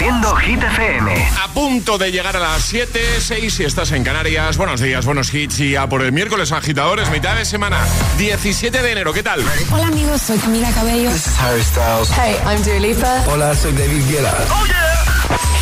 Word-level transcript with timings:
Haciendo 0.00 0.34
Hit 0.36 0.62
FM. 0.62 1.28
A 1.44 1.48
punto 1.48 1.98
de 1.98 2.10
llegar 2.10 2.34
a 2.34 2.40
las 2.40 2.62
7, 2.62 2.98
6 3.20 3.52
si 3.52 3.64
estás 3.64 3.92
en 3.92 4.02
Canarias. 4.02 4.56
Buenos 4.56 4.80
días, 4.80 5.04
buenos 5.04 5.34
hits 5.34 5.60
y 5.60 5.76
a 5.76 5.90
por 5.90 6.00
el 6.00 6.10
miércoles 6.10 6.52
agitadores, 6.52 7.10
mitad 7.10 7.36
de 7.36 7.44
semana, 7.44 7.86
17 8.16 8.80
de 8.80 8.92
enero. 8.92 9.12
¿Qué 9.12 9.22
tal? 9.22 9.44
Hola 9.70 9.88
amigos, 9.88 10.22
soy 10.22 10.38
Camila 10.38 10.70
Cabello. 10.70 11.10
This 11.10 11.26
is 11.26 11.38
Harry 11.38 11.62
Styles. 11.62 12.08
Hey, 12.16 12.34
I'm 12.46 12.62
Dua 12.62 12.78
Lipa. 12.80 13.24
Hola, 13.26 13.54
soy 13.54 13.72
David 13.72 14.02
Guetta. 14.08 14.34
Oh 14.48 14.64
yeah. 14.64 15.04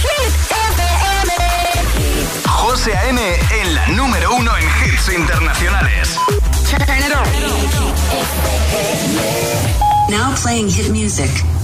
Hit 0.02 0.32
FM. 0.70 1.32
José 2.46 2.96
A.M. 2.96 3.20
en 3.60 3.74
la 3.74 3.88
número 3.88 4.36
uno 4.36 4.52
en 4.56 4.64
hits 4.84 5.12
internacionales. 5.12 6.16
Now 10.08 10.32
playing 10.36 10.68
hit 10.70 10.90
music. 10.90 11.57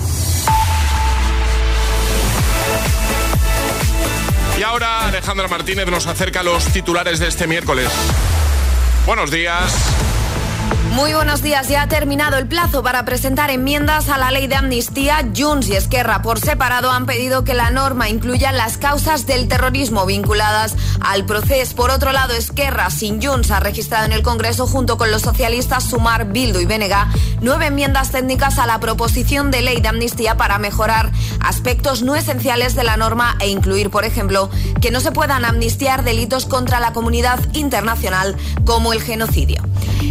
Ahora 4.64 5.06
Alejandra 5.06 5.46
Martínez 5.48 5.86
nos 5.86 6.06
acerca 6.06 6.42
los 6.42 6.64
titulares 6.72 7.18
de 7.18 7.28
este 7.28 7.46
miércoles. 7.46 7.88
Buenos 9.06 9.30
días. 9.30 9.72
Muy 10.94 11.12
buenos 11.12 11.42
días. 11.42 11.66
Ya 11.66 11.82
ha 11.82 11.88
terminado 11.88 12.38
el 12.38 12.46
plazo 12.46 12.84
para 12.84 13.04
presentar 13.04 13.50
enmiendas 13.50 14.08
a 14.08 14.16
la 14.16 14.30
ley 14.30 14.46
de 14.46 14.54
amnistía. 14.54 15.28
Junts 15.36 15.68
y 15.68 15.74
Esquerra 15.74 16.22
por 16.22 16.38
separado 16.38 16.92
han 16.92 17.04
pedido 17.04 17.42
que 17.42 17.52
la 17.52 17.72
norma 17.72 18.08
incluya 18.08 18.52
las 18.52 18.78
causas 18.78 19.26
del 19.26 19.48
terrorismo 19.48 20.06
vinculadas 20.06 20.76
al 21.00 21.26
proceso. 21.26 21.74
Por 21.74 21.90
otro 21.90 22.12
lado, 22.12 22.32
Esquerra 22.34 22.90
sin 22.90 23.20
Junts 23.20 23.50
ha 23.50 23.58
registrado 23.58 24.04
en 24.04 24.12
el 24.12 24.22
Congreso 24.22 24.68
junto 24.68 24.96
con 24.96 25.10
los 25.10 25.22
socialistas 25.22 25.82
Sumar, 25.82 26.26
Bildu 26.26 26.60
y 26.60 26.64
Benega 26.64 27.08
nueve 27.40 27.66
enmiendas 27.66 28.12
técnicas 28.12 28.60
a 28.60 28.66
la 28.66 28.78
proposición 28.78 29.50
de 29.50 29.62
ley 29.62 29.80
de 29.80 29.88
amnistía 29.88 30.36
para 30.36 30.58
mejorar 30.58 31.10
aspectos 31.40 32.02
no 32.02 32.14
esenciales 32.14 32.76
de 32.76 32.84
la 32.84 32.96
norma 32.96 33.36
e 33.40 33.48
incluir, 33.48 33.90
por 33.90 34.04
ejemplo, 34.04 34.48
que 34.80 34.92
no 34.92 35.00
se 35.00 35.10
puedan 35.10 35.44
amnistiar 35.44 36.04
delitos 36.04 36.46
contra 36.46 36.78
la 36.78 36.92
comunidad 36.92 37.40
internacional 37.52 38.36
como 38.64 38.92
el 38.92 39.02
genocidio. 39.02 39.60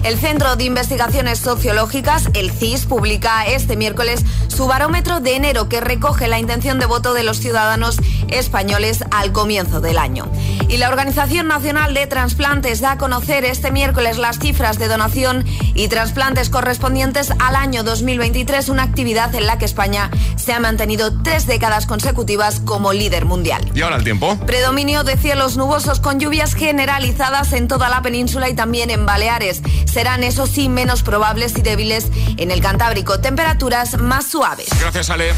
El 0.03 0.19
Centro 0.19 0.55
de 0.55 0.65
Investigaciones 0.65 1.39
Sociológicas, 1.39 2.29
el 2.33 2.51
CIS, 2.51 2.85
publica 2.85 3.45
este 3.45 3.75
miércoles 3.75 4.23
su 4.47 4.67
barómetro 4.67 5.19
de 5.19 5.35
enero 5.35 5.69
que 5.69 5.81
recoge 5.81 6.27
la 6.27 6.39
intención 6.39 6.79
de 6.79 6.85
voto 6.85 7.13
de 7.13 7.23
los 7.23 7.37
ciudadanos 7.37 7.97
españoles 8.33 9.03
al 9.11 9.31
comienzo 9.31 9.81
del 9.81 9.97
año. 9.97 10.31
Y 10.69 10.77
la 10.77 10.89
Organización 10.89 11.47
Nacional 11.47 11.93
de 11.93 12.07
Transplantes 12.07 12.81
da 12.81 12.93
a 12.93 12.97
conocer 12.97 13.45
este 13.45 13.71
miércoles 13.71 14.17
las 14.17 14.39
cifras 14.39 14.79
de 14.79 14.87
donación 14.87 15.45
y 15.73 15.87
trasplantes 15.87 16.49
correspondientes 16.49 17.31
al 17.39 17.55
año 17.55 17.83
2023, 17.83 18.69
una 18.69 18.83
actividad 18.83 19.33
en 19.35 19.45
la 19.45 19.57
que 19.57 19.65
España 19.65 20.09
se 20.35 20.53
ha 20.53 20.59
mantenido 20.59 21.21
tres 21.21 21.45
décadas 21.47 21.85
consecutivas 21.85 22.59
como 22.59 22.93
líder 22.93 23.25
mundial. 23.25 23.69
¿Y 23.73 23.81
ahora 23.81 23.97
el 23.97 24.03
tiempo? 24.03 24.37
Predominio 24.45 25.03
de 25.03 25.17
cielos 25.17 25.57
nubosos 25.57 25.99
con 25.99 26.19
lluvias 26.19 26.53
generalizadas 26.53 27.53
en 27.53 27.67
toda 27.67 27.89
la 27.89 28.01
península 28.01 28.49
y 28.49 28.53
también 28.53 28.89
en 28.89 29.05
Baleares. 29.05 29.61
Serán, 29.85 30.23
eso 30.23 30.47
sí, 30.47 30.69
menos 30.69 31.03
probables 31.03 31.57
y 31.57 31.61
débiles 31.61 32.07
en 32.37 32.51
el 32.51 32.61
Cantábrico. 32.61 33.19
Temperaturas 33.19 33.97
más 33.97 34.27
suaves. 34.27 34.69
Gracias, 34.79 35.09
Ale. 35.09 35.33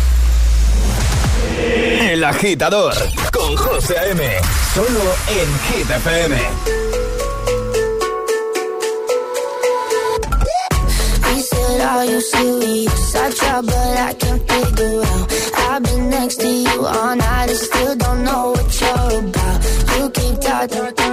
El 2.01 2.23
agitador 2.23 2.93
con 3.31 3.55
José 3.57 3.97
A.M. 3.97 4.23
Solo 4.73 5.15
en 5.27 5.59
Hit 5.67 5.89
FM. 5.89 6.35
Are 11.95 12.05
you 12.05 12.19
serious? 12.19 13.15
I 13.15 13.31
try, 13.31 13.61
but 13.61 13.97
I 14.09 14.13
can't 14.13 14.41
figure 14.49 15.01
out. 15.01 15.33
I've 15.69 15.83
been 15.83 16.09
next 16.09 16.37
to 16.41 16.47
you 16.47 16.85
all 16.85 17.15
night 17.15 17.49
and 17.49 17.57
still 17.57 17.95
don't 17.95 18.23
know 18.23 18.51
what 18.51 18.81
you're 18.81 19.19
about. 19.19 19.57
You 19.97 20.09
keep 20.09 20.41
talking, 20.41 21.04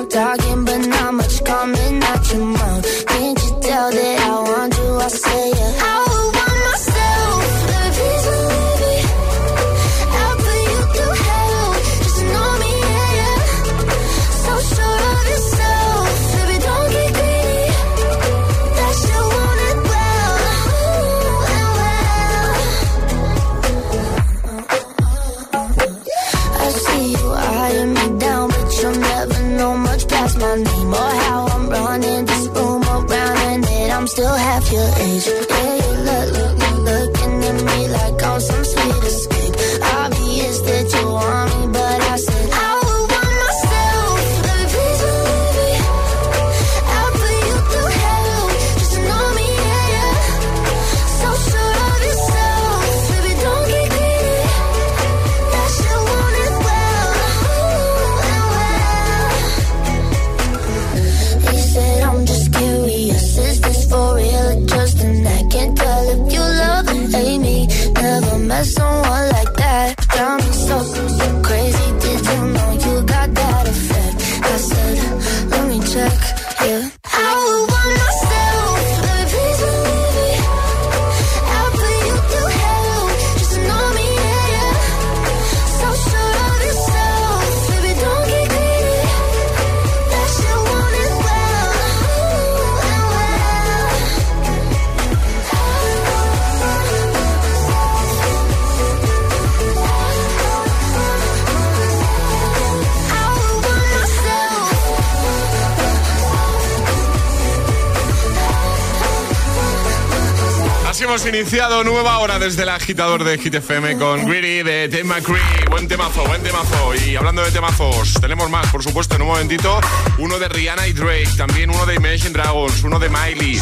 hemos 111.04 111.26
iniciado 111.26 111.82
nueva 111.82 112.18
hora 112.18 112.38
desde 112.38 112.62
el 112.62 112.68
agitador 112.68 113.24
de 113.24 113.36
Hit 113.38 113.54
FM 113.54 113.98
con 113.98 114.24
Greedy 114.24 114.62
de 114.62 114.88
Tim 114.88 115.06
McCree. 115.06 115.40
Buen 115.68 115.88
temazo, 115.88 116.24
buen 116.26 116.42
temazo. 116.42 116.94
Y 116.94 117.16
hablando 117.16 117.42
de 117.42 117.50
temazos, 117.50 118.14
tenemos 118.20 118.48
más, 118.50 118.68
por 118.70 118.84
supuesto, 118.84 119.16
en 119.16 119.22
un 119.22 119.28
momentito. 119.28 119.80
Uno 120.18 120.38
de 120.38 120.48
Rihanna 120.48 120.86
y 120.86 120.92
Drake, 120.92 121.28
también 121.36 121.70
uno 121.70 121.86
de 121.86 121.96
Imagine 121.96 122.30
Dragons, 122.30 122.84
uno 122.84 122.98
de 123.00 123.08
Miley. 123.08 123.60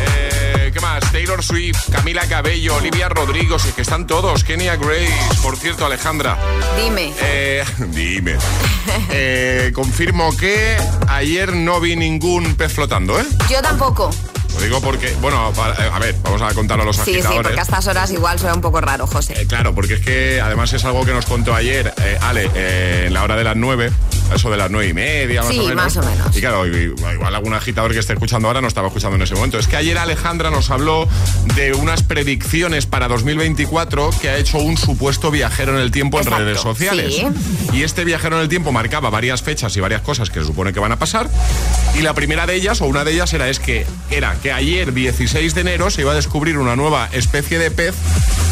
Eh, 0.00 0.70
¿Qué 0.72 0.80
más? 0.80 1.00
Taylor 1.12 1.44
Swift, 1.44 1.90
Camila 1.92 2.26
Cabello, 2.26 2.76
Olivia 2.76 3.08
Rodrigo, 3.08 3.56
y 3.68 3.72
que 3.72 3.82
están 3.82 4.06
todos. 4.06 4.42
Kenya 4.42 4.76
Grace, 4.76 5.12
por 5.42 5.56
cierto, 5.56 5.86
Alejandra. 5.86 6.36
Dime. 6.76 7.12
Eh, 7.20 7.64
dime. 7.78 8.36
Eh, 9.10 9.70
confirmo 9.74 10.36
que 10.36 10.76
ayer 11.08 11.52
no 11.52 11.80
vi 11.80 11.94
ningún 11.94 12.56
pez 12.56 12.72
flotando, 12.72 13.20
¿eh? 13.20 13.24
Yo 13.48 13.62
tampoco. 13.62 14.10
Lo 14.54 14.60
digo 14.60 14.80
porque, 14.80 15.14
bueno, 15.20 15.52
eh, 15.78 15.90
a 15.92 15.98
ver, 15.98 16.14
vamos 16.22 16.40
a 16.42 16.54
contarlo 16.54 16.84
a 16.84 16.86
los 16.86 16.96
Sí, 16.96 17.02
sí, 17.04 17.10
agitadores. 17.14 17.42
porque 17.42 17.60
a 17.60 17.62
estas 17.62 17.86
horas 17.86 18.10
igual 18.12 18.38
suena 18.38 18.54
un 18.54 18.60
poco 18.60 18.80
raro, 18.80 19.06
José. 19.06 19.34
Eh, 19.40 19.46
claro, 19.46 19.74
porque 19.74 19.94
es 19.94 20.00
que 20.00 20.40
además 20.40 20.72
es 20.72 20.84
algo 20.84 21.04
que 21.04 21.12
nos 21.12 21.26
contó 21.26 21.54
ayer 21.54 21.92
eh, 22.02 22.18
Ale 22.22 22.48
eh, 22.54 23.04
en 23.08 23.14
la 23.14 23.24
hora 23.24 23.36
de 23.36 23.44
las 23.44 23.56
eso 24.34 24.50
de 24.50 24.56
las 24.56 24.70
nueve 24.70 24.88
y 24.88 24.94
media, 24.94 25.42
más 25.42 25.50
Sí, 25.50 25.58
o 25.58 25.62
menos. 25.68 25.76
más 25.76 25.96
o 25.96 26.02
menos. 26.02 26.36
Y 26.36 26.40
claro, 26.40 26.66
igual 26.66 27.34
algún 27.34 27.54
agitador 27.54 27.92
que 27.92 27.98
esté 27.98 28.12
escuchando 28.14 28.48
ahora 28.48 28.60
no 28.60 28.68
estaba 28.68 28.88
escuchando 28.88 29.16
en 29.16 29.22
ese 29.22 29.34
momento. 29.34 29.58
Es 29.58 29.68
que 29.68 29.76
ayer 29.76 29.96
Alejandra 29.98 30.50
nos 30.50 30.70
habló 30.70 31.08
de 31.56 31.72
unas 31.74 32.02
predicciones 32.02 32.86
para 32.86 33.08
2024 33.08 34.10
que 34.20 34.28
ha 34.30 34.36
hecho 34.36 34.58
un 34.58 34.76
supuesto 34.76 35.30
viajero 35.30 35.74
en 35.76 35.80
el 35.82 35.90
tiempo 35.90 36.18
Exacto, 36.18 36.40
en 36.40 36.46
redes 36.46 36.60
sociales. 36.60 37.14
sí. 37.16 37.26
Y 37.72 37.82
este 37.82 38.04
viajero 38.04 38.36
en 38.36 38.42
el 38.42 38.48
tiempo 38.48 38.72
marcaba 38.72 39.10
varias 39.10 39.42
fechas 39.42 39.76
y 39.76 39.80
varias 39.80 40.02
cosas 40.02 40.30
que 40.30 40.40
se 40.40 40.46
supone 40.46 40.72
que 40.72 40.80
van 40.80 40.92
a 40.92 40.98
pasar. 40.98 41.28
Y 41.98 42.02
la 42.02 42.14
primera 42.14 42.46
de 42.46 42.54
ellas, 42.54 42.80
o 42.80 42.86
una 42.86 43.04
de 43.04 43.12
ellas, 43.12 43.32
era, 43.32 43.48
es 43.48 43.58
que, 43.58 43.86
era 44.10 44.34
que 44.42 44.52
ayer, 44.52 44.92
16 44.92 45.54
de 45.54 45.60
enero, 45.60 45.90
se 45.90 46.00
iba 46.02 46.12
a 46.12 46.14
descubrir 46.14 46.58
una 46.58 46.76
nueva 46.76 47.08
especie 47.12 47.58
de 47.58 47.70
pez 47.70 47.94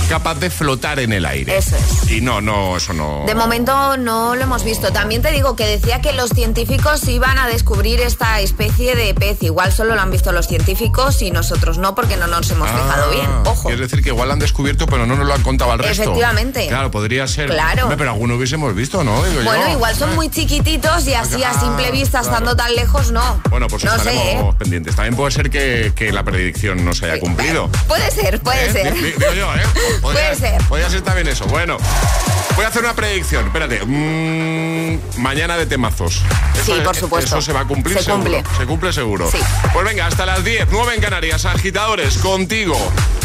capaz 0.08 0.34
de 0.34 0.50
flotar 0.50 0.98
en 1.00 1.12
el 1.12 1.24
aire. 1.24 1.56
Eso 1.56 1.76
es. 1.76 2.10
Y 2.10 2.20
no, 2.20 2.40
no, 2.40 2.76
eso 2.76 2.92
no. 2.92 3.24
De 3.26 3.34
momento 3.34 3.96
no 3.96 4.34
lo 4.34 4.42
hemos 4.42 4.64
visto. 4.64 4.92
También 4.92 5.22
te 5.22 5.30
digo 5.32 5.56
que 5.56 5.61
decía 5.66 6.00
que 6.00 6.12
los 6.12 6.30
científicos 6.30 7.06
iban 7.08 7.38
a 7.38 7.46
descubrir 7.46 8.00
esta 8.00 8.40
especie 8.40 8.94
de 8.94 9.14
pez. 9.14 9.42
Igual 9.42 9.72
solo 9.72 9.94
lo 9.94 10.00
han 10.00 10.10
visto 10.10 10.32
los 10.32 10.46
científicos 10.46 11.22
y 11.22 11.30
nosotros 11.30 11.78
no, 11.78 11.94
porque 11.94 12.16
no 12.16 12.26
nos 12.26 12.50
hemos 12.50 12.68
fijado 12.70 13.10
bien. 13.10 13.26
Ah, 13.28 13.42
Ojo. 13.46 13.70
Es 13.70 13.78
decir, 13.78 14.02
que 14.02 14.08
igual 14.10 14.28
lo 14.28 14.34
han 14.34 14.38
descubierto, 14.38 14.86
pero 14.86 15.06
no 15.06 15.16
nos 15.16 15.26
lo 15.26 15.34
han 15.34 15.42
contado 15.42 15.72
al 15.72 15.78
resto. 15.78 16.02
Efectivamente. 16.02 16.66
Claro, 16.68 16.90
podría 16.90 17.26
ser. 17.26 17.48
Claro. 17.50 17.88
Pero 17.96 18.10
alguno 18.10 18.36
hubiésemos 18.36 18.74
visto, 18.74 19.02
¿no? 19.04 19.22
Digo 19.24 19.42
Bueno, 19.44 19.66
yo. 19.66 19.72
igual 19.72 19.94
son 19.96 20.14
muy 20.14 20.28
chiquititos 20.30 21.06
y 21.06 21.14
así 21.14 21.42
a 21.42 21.50
Ah, 21.50 21.60
simple 21.60 21.90
vista, 21.90 22.20
claro. 22.20 22.34
estando 22.34 22.56
tan 22.56 22.74
lejos, 22.74 23.10
no. 23.12 23.40
Bueno, 23.50 23.66
pues 23.68 23.84
no 23.84 23.94
estaremos 23.94 24.54
¿eh? 24.54 24.56
pendientes. 24.58 24.94
También 24.96 25.14
puede 25.16 25.30
ser 25.32 25.50
que, 25.50 25.92
que 25.94 26.12
la 26.12 26.22
predicción 26.24 26.84
no 26.84 26.94
se 26.94 27.06
haya 27.10 27.20
cumplido. 27.20 27.68
Puede 27.88 28.10
ser, 28.10 28.40
puede 28.40 28.66
¿Eh? 28.66 28.72
ser. 28.72 28.94
Digo 28.94 29.32
yo, 29.34 29.54
¿eh? 29.54 29.60
Podría- 30.00 30.00
Puede 30.00 30.36
ser. 30.36 30.62
Podría 30.68 30.88
ser 30.90 31.02
también 31.02 31.28
eso. 31.28 31.44
Bueno, 31.46 31.76
voy 32.56 32.64
a 32.64 32.68
hacer 32.68 32.82
una 32.82 32.94
predicción. 32.94 33.46
Espérate. 33.46 33.80
Mm, 33.84 34.98
mañana 35.18 35.51
de 35.56 35.66
temazos. 35.66 36.22
Sí, 36.64 36.72
Eso- 36.72 36.82
por 36.82 36.96
supuesto. 36.96 37.36
Eso 37.38 37.42
se 37.42 37.52
va 37.52 37.60
a 37.60 37.64
cumplir 37.64 37.96
Se 37.98 38.04
seguro. 38.04 38.22
cumple. 38.24 38.44
Se 38.58 38.66
cumple 38.66 38.92
seguro. 38.92 39.30
Sí. 39.30 39.38
Pues 39.72 39.84
venga, 39.84 40.06
hasta 40.06 40.26
las 40.26 40.44
10, 40.44 40.68
9 40.70 40.94
en 40.94 41.00
Canarias. 41.00 41.44
Agitadores, 41.44 42.18
contigo, 42.18 42.76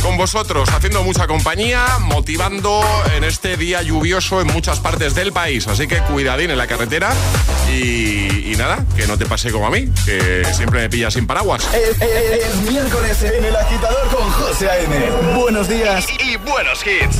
con 0.01 0.17
vosotros, 0.17 0.69
haciendo 0.69 1.03
mucha 1.03 1.27
compañía, 1.27 1.85
motivando 1.99 2.81
en 3.15 3.23
este 3.23 3.57
día 3.57 3.81
lluvioso 3.81 4.41
en 4.41 4.47
muchas 4.47 4.79
partes 4.79 5.15
del 5.15 5.31
país. 5.33 5.67
Así 5.67 5.87
que 5.87 5.97
cuidadín 5.99 6.51
en 6.51 6.57
la 6.57 6.67
carretera 6.67 7.13
y, 7.71 8.51
y 8.51 8.55
nada, 8.57 8.83
que 8.95 9.07
no 9.07 9.17
te 9.17 9.25
pase 9.25 9.51
como 9.51 9.67
a 9.67 9.69
mí, 9.69 9.89
que 10.05 10.45
siempre 10.55 10.81
me 10.81 10.89
pilla 10.89 11.11
sin 11.11 11.27
paraguas. 11.27 11.63
Es, 11.73 12.01
es- 12.01 12.45
es 12.45 12.55
miércoles 12.71 13.21
en 13.23 13.45
el 13.45 13.55
agitador 13.55 14.07
con 14.09 14.29
José 14.31 14.69
A.M. 14.69 15.09
Buenos 15.35 15.67
días 15.67 16.05
y, 16.23 16.31
y 16.31 16.37
buenos 16.37 16.79
hits. 16.85 17.17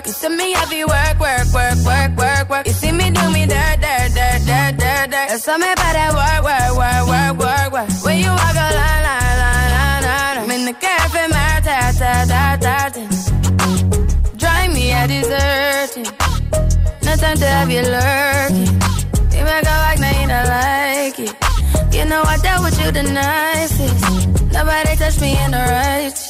Work. 0.00 0.06
You 0.06 0.12
see 0.12 0.28
me 0.28 0.52
heavy 0.52 0.84
work, 0.84 1.18
work, 1.20 1.46
work, 1.52 1.78
work, 1.84 2.16
work, 2.16 2.48
work. 2.50 2.66
You 2.66 2.72
see 2.72 2.92
me 2.92 3.10
do 3.10 3.30
me 3.30 3.46
dirt, 3.46 3.80
dirt, 3.80 4.10
dirt, 4.14 4.40
dirt, 4.46 4.76
dirt, 4.78 5.10
dirt. 5.10 5.28
There's 5.28 5.44
something 5.44 5.72
about 5.72 5.94
that 5.98 6.12
work, 6.20 6.40
work, 6.48 6.72
work, 6.80 7.04
work, 7.12 7.34
work, 7.38 7.72
work. 7.72 8.04
When 8.04 8.18
you 8.18 8.30
walk 8.30 8.56
a 8.56 8.68
line, 8.80 9.02
line, 9.06 9.36
line, 9.42 9.70
line, 9.76 10.02
line. 10.08 10.38
I'm 10.38 10.50
in 10.50 10.64
the 10.66 10.72
cafe, 10.72 11.26
my 11.28 11.60
ta, 11.66 11.92
ta, 12.00 12.12
ta, 12.32 12.42
ta, 12.64 12.76
ta. 12.94 13.02
Drive 14.36 14.72
me 14.72 14.92
a 14.92 15.06
deserting. 15.06 16.08
No 17.04 17.16
time 17.16 17.36
to 17.36 17.46
have 17.46 17.70
you 17.70 17.82
lurking. 17.82 18.72
You 19.34 19.44
make 19.44 19.66
a 19.66 19.76
like, 19.84 20.00
now 20.00 20.20
you 20.20 20.26
don't 20.32 20.48
like 20.48 21.18
it. 21.18 21.32
You 21.94 22.04
know 22.06 22.22
I 22.22 22.38
dealt 22.38 22.62
with 22.64 22.78
you 22.82 22.90
the 22.90 23.02
nicest. 23.02 24.52
Nobody 24.52 24.96
touched 24.96 25.20
me 25.20 25.36
in 25.44 25.50
the 25.50 25.58
righteous. 25.58 26.29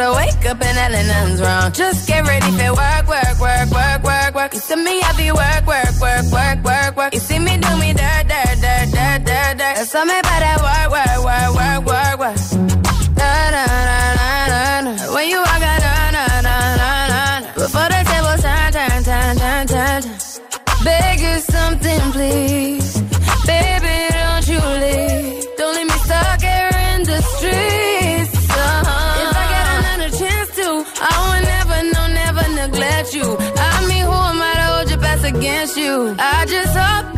I 0.00 0.14
wake 0.16 0.46
up 0.46 0.60
and 0.62 0.78
hell 0.78 0.92
nothing's 0.92 1.40
wrong. 1.40 1.72
Just 1.72 2.06
get 2.06 2.26
ready 2.26 2.50
for 2.52 2.72
work, 2.74 3.06
work, 3.08 3.38
work, 3.40 3.70
work, 3.70 4.02
work, 4.02 4.34
work. 4.34 4.54
You 4.54 4.60
see 4.60 4.76
me 4.76 5.00
happy 5.00 5.32
work, 5.32 5.66
work, 5.66 5.94
work, 6.00 6.24
work, 6.30 6.58
work, 6.64 6.96
work. 6.96 7.14
You 7.14 7.20
see 7.20 7.38
me 7.38 7.56
do 7.58 7.70
me 7.78 7.92
dirt, 7.92 8.24
dirt, 8.30 8.56
dirt, 8.62 8.88
dirt, 8.94 9.20
dirt, 9.24 9.52
dirt. 9.58 9.74
There's 9.76 9.90
something 9.90 10.18
about 10.18 10.40
that 10.44 10.58
work, 10.62 10.88
work, 10.94 11.18
work, 11.28 11.50
work, 11.58 11.80
work, 11.90 12.16
work. 12.22 12.38
Da, 13.18 13.50
da, 13.54 13.64
da, 13.66 13.80
da, 14.18 14.40
da, 14.46 14.96
da. 15.06 15.14
When 15.14 15.28
you 15.28 15.38
walk 15.38 15.62
out, 15.62 15.80
da, 15.82 16.10
da, 16.16 16.24
da, 16.46 16.56
da, 16.78 16.88
da. 17.10 17.52
Before 17.54 17.88
the 17.90 18.00
table 18.06 18.36
turn, 18.38 18.70
turn, 18.72 19.02
turn, 19.02 19.36
turn, 19.36 19.66
turn, 19.66 20.02
turn. 20.02 20.12
Beg 20.84 21.20
you 21.20 21.38
something, 21.40 22.12
please. 22.12 23.02
Baby, 23.46 24.07
against 35.38 35.76
you? 35.76 36.16
I 36.18 36.44
just 36.46 36.76
hope 36.76 37.17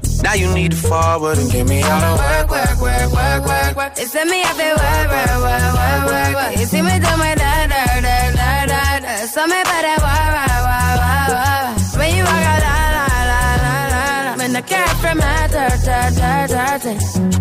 Now 0.23 0.33
you 0.33 0.53
need 0.53 0.71
to 0.71 0.77
forward 0.77 1.37
and 1.37 1.51
give 1.51 1.67
me 1.67 1.81
all 1.81 1.99
the 1.99 2.13
work, 2.21 2.49
work, 2.49 2.81
work, 2.81 3.11
work, 3.11 3.41
work, 3.45 3.75
work. 3.75 3.93
It's 3.97 4.13
me, 4.13 4.39
I 4.43 4.53
feel 4.59 4.77
work, 4.77 5.07
work, 5.15 5.35
work, 5.45 5.73
work, 5.81 6.03
work, 6.11 6.33
work. 6.35 6.51
You 6.59 6.65
see 6.65 6.81
me 6.81 6.95
do 7.05 7.11
my 7.17 7.33
da, 7.41 7.67
da, 7.73 7.83
da, 8.05 8.31
da, 8.39 8.65
da, 8.71 8.99
da. 8.99 9.13
Something 9.25 9.61
about 9.65 9.83
that 9.87 9.99
work, 10.05 10.29
work, 10.37 10.61
work, 10.69 10.97
work, 11.01 11.31
work. 11.41 11.99
When 11.99 12.09
you 12.15 12.23
walk 12.23 12.45
out, 12.53 12.61
la, 12.67 12.77
la, 12.97 13.09
la, 13.31 13.41
la, 13.65 13.75
la, 13.93 14.05
la. 14.25 14.37
When 14.37 14.51
the 14.53 14.61
cat 14.61 14.93
from 15.01 15.17
my 15.17 15.47
ta, 15.53 15.65
ta, 15.85 15.99
ta, 16.19 16.31
ta, 16.77 17.31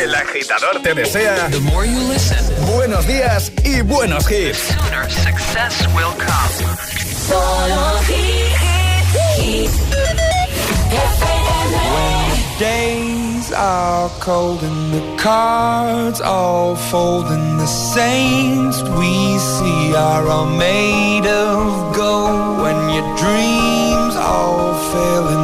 El 0.00 0.14
agitador 0.14 0.80
te 0.82 0.94
desea 0.94 1.50
buenos 2.74 3.06
días 3.06 3.52
y 3.62 3.82
buenos 3.82 4.30
hits. 4.30 4.74
success 5.10 5.86
will 5.94 6.14
come. 6.16 6.76
Solo 7.28 7.98
hit, 8.08 8.70
days 12.58 13.52
are 13.52 14.08
cold 14.20 14.62
and 14.62 14.92
the 14.94 15.16
cards 15.22 16.22
all 16.22 16.76
fold 16.76 17.26
and 17.26 17.60
the 17.60 17.66
saints 17.66 18.82
we 18.82 19.38
see 19.38 19.94
are 19.94 20.26
all 20.28 20.46
made 20.46 21.26
of 21.26 21.94
gold 21.94 22.62
when 22.62 22.90
your 22.94 23.16
dreams 23.16 24.16
all 24.16 24.74
fail 24.92 25.39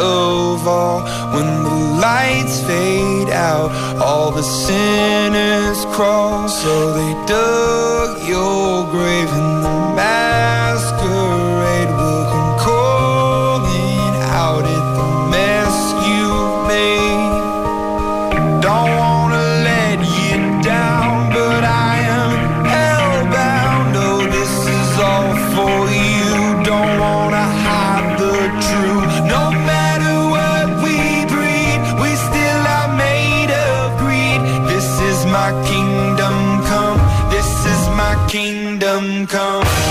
of 0.00 0.66
all 0.66 1.00
When 1.34 1.64
the 1.64 1.76
lights 2.00 2.60
fade 2.62 3.30
out 3.30 3.70
All 4.00 4.30
the 4.30 4.42
sinners 4.42 5.84
crawl 5.94 6.48
So 6.48 6.92
they 6.92 7.26
do. 7.26 7.85
kingdom 38.36 39.26
come. 39.26 39.85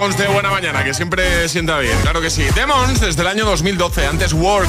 Dragons 0.00 0.16
de 0.16 0.28
Buena 0.28 0.50
Mañana, 0.50 0.82
que 0.82 0.94
siempre 0.94 1.46
sienta 1.46 1.78
bien, 1.78 1.94
claro 2.00 2.22
que 2.22 2.30
sí. 2.30 2.42
Demons 2.54 3.02
desde 3.02 3.20
el 3.20 3.28
año 3.28 3.44
2012, 3.44 4.06
antes 4.06 4.32
Work, 4.32 4.66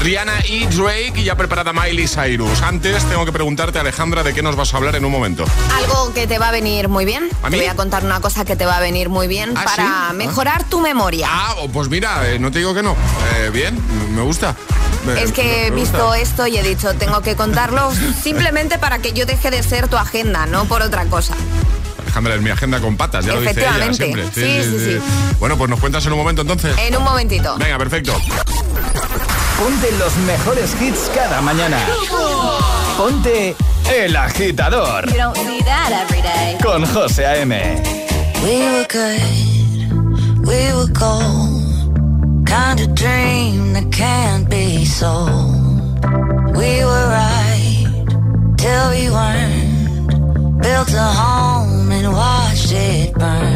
Rihanna 0.00 0.44
y 0.44 0.66
Drake 0.66 1.12
y 1.14 1.22
ya 1.22 1.36
preparada 1.36 1.72
Miley 1.72 2.08
Cyrus. 2.08 2.62
Antes 2.62 3.04
tengo 3.04 3.24
que 3.24 3.30
preguntarte, 3.30 3.78
Alejandra, 3.78 4.24
de 4.24 4.34
qué 4.34 4.42
nos 4.42 4.56
vas 4.56 4.74
a 4.74 4.78
hablar 4.78 4.96
en 4.96 5.04
un 5.04 5.12
momento. 5.12 5.44
Algo 5.72 6.12
que 6.12 6.26
te 6.26 6.40
va 6.40 6.48
a 6.48 6.50
venir 6.50 6.88
muy 6.88 7.04
bien. 7.04 7.28
¿A 7.44 7.48
mí? 7.48 7.58
Voy 7.58 7.68
a 7.68 7.76
contar 7.76 8.04
una 8.04 8.18
cosa 8.18 8.44
que 8.44 8.56
te 8.56 8.66
va 8.66 8.78
a 8.78 8.80
venir 8.80 9.08
muy 9.08 9.28
bien 9.28 9.54
¿Ah, 9.56 9.62
para 9.62 10.08
ah. 10.08 10.12
mejorar 10.14 10.64
tu 10.64 10.80
memoria. 10.80 11.28
Ah, 11.30 11.54
oh, 11.58 11.68
pues 11.68 11.88
mira, 11.88 12.28
eh, 12.28 12.40
no 12.40 12.50
te 12.50 12.58
digo 12.58 12.74
que 12.74 12.82
no. 12.82 12.96
Eh, 13.36 13.50
bien, 13.52 13.80
me 14.16 14.22
gusta. 14.22 14.56
Es 15.16 15.30
que 15.30 15.68
he 15.68 15.70
visto 15.70 16.12
esto 16.14 16.48
y 16.48 16.56
he 16.56 16.62
dicho, 16.64 16.92
tengo 16.94 17.20
que 17.20 17.36
contarlo 17.36 17.92
simplemente 18.20 18.78
para 18.78 18.98
que 18.98 19.12
yo 19.12 19.26
deje 19.26 19.52
de 19.52 19.62
ser 19.62 19.86
tu 19.86 19.96
agenda, 19.96 20.46
no 20.46 20.64
por 20.64 20.82
otra 20.82 21.04
cosa. 21.04 21.36
Déjame 22.16 22.38
mi 22.38 22.48
agenda 22.48 22.80
con 22.80 22.96
patas, 22.96 23.26
ya 23.26 23.34
lo 23.34 23.42
dice 23.42 23.60
ella 23.60 23.92
siempre. 23.92 24.24
Sí 24.32 24.40
sí, 24.40 24.62
sí, 24.62 24.78
sí, 24.78 24.84
sí. 24.92 25.34
Bueno, 25.38 25.58
pues 25.58 25.68
nos 25.68 25.78
cuentas 25.78 26.06
en 26.06 26.12
un 26.12 26.18
momento 26.18 26.40
entonces. 26.40 26.74
En 26.78 26.96
un 26.96 27.04
momentito. 27.04 27.58
Venga, 27.58 27.76
perfecto. 27.76 28.18
Ponte 29.58 29.92
los 29.98 30.16
mejores 30.24 30.74
hits 30.80 31.10
cada 31.14 31.42
mañana. 31.42 31.78
Ponte 32.96 33.54
El 33.94 34.16
Agitador. 34.16 35.06
You 35.10 35.18
don't 35.18 35.36
see 35.36 35.60
that 35.64 35.92
every 35.92 36.22
day. 36.22 36.56
Con 36.62 36.86
José 36.86 37.26
A.M. 37.26 37.82
We 38.42 38.60
were 38.60 38.86
good, 38.88 40.46
we 40.46 40.72
were 40.72 40.90
cold. 40.94 42.46
Kind 42.46 42.80
of 42.80 42.94
dream 42.94 43.74
that 43.74 43.92
can't 43.92 44.48
be 44.48 44.86
sold. 44.86 46.02
We 46.56 46.82
were 46.82 47.08
right 47.10 47.86
till 48.56 48.88
we 48.88 49.10
weren't. 49.10 50.62
Built 50.62 50.94
a 50.94 51.02
home. 51.02 51.35
it 52.76 53.14
burn. 53.14 53.55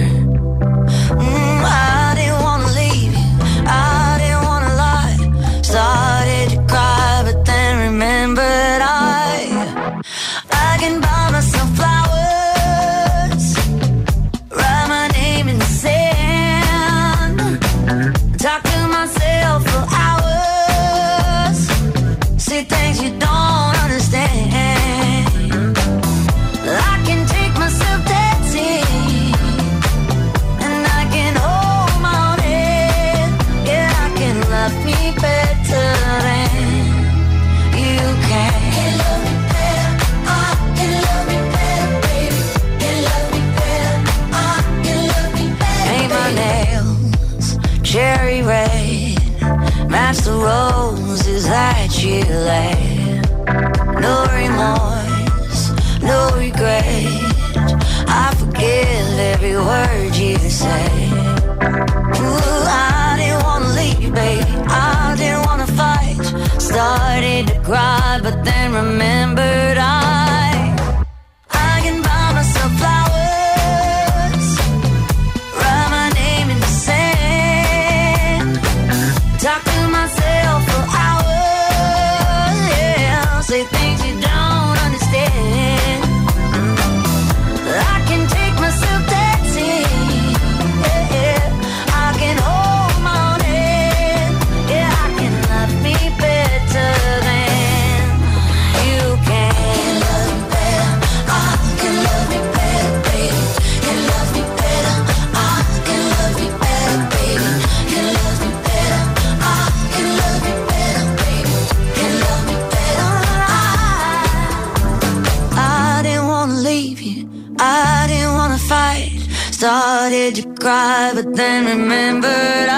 cry, 120.71 121.11
but 121.15 121.35
then 121.35 121.61
remembered 121.67 122.70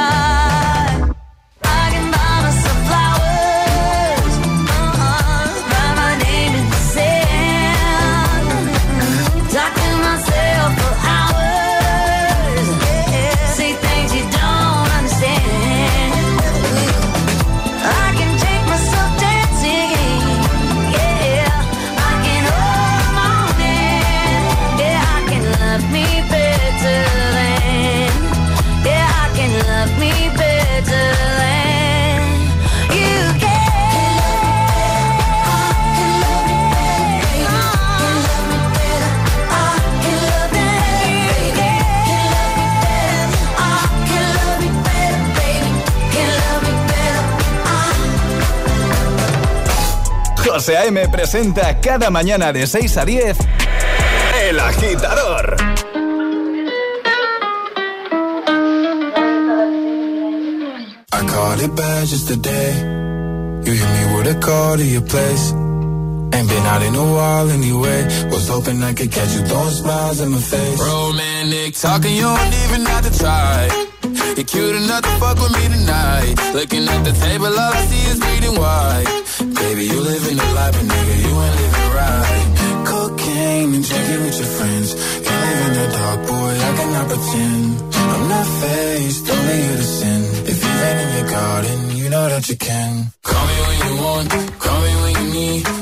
José 50.63 50.77
A.M. 50.77 51.09
presenta 51.09 51.81
cada 51.81 52.09
mañana 52.09 52.53
de 52.53 52.69
6 52.69 52.97
a 52.97 53.05
10 53.05 53.37
El 54.45 54.61
Agitador. 54.61 55.57
I 61.13 61.27
caught 61.27 61.61
it 61.61 61.75
bad 61.75 62.07
just 62.07 62.29
today. 62.29 62.75
You 63.65 63.73
hit 63.73 63.89
me 63.89 64.15
with 64.15 64.37
a 64.37 64.39
call 64.39 64.77
to 64.77 64.85
your 64.85 65.03
place. 65.03 65.51
Ain't 66.33 66.49
been 66.49 66.67
out 66.67 66.83
in 66.85 66.95
a 66.95 67.07
while 67.13 67.51
anyway. 67.51 68.05
Was 68.31 68.47
hoping 68.47 68.81
I 68.85 68.95
could 68.95 69.11
catch 69.11 69.35
you 69.35 69.45
throwing 69.45 69.75
smiles 69.75 70.21
in 70.21 70.31
my 70.31 70.39
face. 70.39 70.79
Romantic 70.79 71.75
talking, 71.75 72.15
you 72.15 72.23
don't 72.23 72.55
even 72.67 72.87
have 72.87 73.11
to 73.11 73.19
try. 73.19 73.69
You're 74.37 74.45
cute 74.45 74.77
enough 74.77 75.03
to 75.03 75.11
fuck 75.19 75.41
with 75.43 75.53
me 75.59 75.77
tonight. 75.77 76.35
Looking 76.55 76.87
at 76.87 77.03
the 77.03 77.11
table, 77.19 77.47
all 77.47 77.73
I 77.75 77.85
see 77.87 78.11
is 78.13 78.21
bleeding 78.21 78.55
white. 78.61 79.22
Baby, 79.63 79.85
you 79.93 80.01
living 80.01 80.39
a 80.39 80.49
life, 80.59 80.75
but 80.77 80.87
nigga, 80.93 81.15
you 81.25 81.33
ain't 81.45 81.57
living 81.63 81.91
right. 82.01 82.47
Cocaine 82.91 83.75
and 83.77 83.85
drinking 83.89 84.23
with 84.25 84.37
your 84.43 84.53
friends. 84.59 84.89
Can't 85.27 85.43
live 85.47 85.61
in 85.67 85.73
the 85.79 85.87
dark, 85.99 86.21
boy, 86.31 86.53
I 86.69 86.71
cannot 86.79 87.07
pretend. 87.13 87.95
I'm 88.15 88.25
not 88.35 88.47
faced, 88.61 89.31
only 89.31 89.59
you 89.67 89.75
to 89.83 89.89
sin. 89.99 90.21
If 90.51 90.57
you 90.65 90.71
rain 90.83 90.97
in 91.05 91.11
your 91.19 91.29
garden, 91.31 91.79
you 91.97 92.09
know 92.11 92.29
that 92.29 92.49
you 92.51 92.57
can. 92.57 93.13
Call 93.23 93.47
me 93.51 93.57
when 93.69 93.79
you 93.87 94.03
want, 94.03 94.29
call 94.65 94.81
me 94.87 94.93
when 95.03 95.15
you 95.21 95.33
need. 95.33 95.82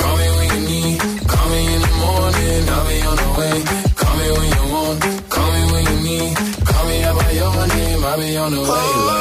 Call 3.17 4.15
me 4.17 4.31
when 4.31 4.49
you 4.55 4.73
want, 4.73 5.29
call 5.29 5.51
me 5.51 5.71
when 5.71 5.83
you 5.85 5.97
need. 6.01 6.37
Call 6.65 6.85
me 6.87 7.03
out 7.03 7.15
by 7.17 7.31
your 7.31 7.67
name, 7.67 8.05
I'll 8.05 8.17
be 8.17 8.37
on 8.37 8.51
the 8.51 8.61
way. 8.61 9.20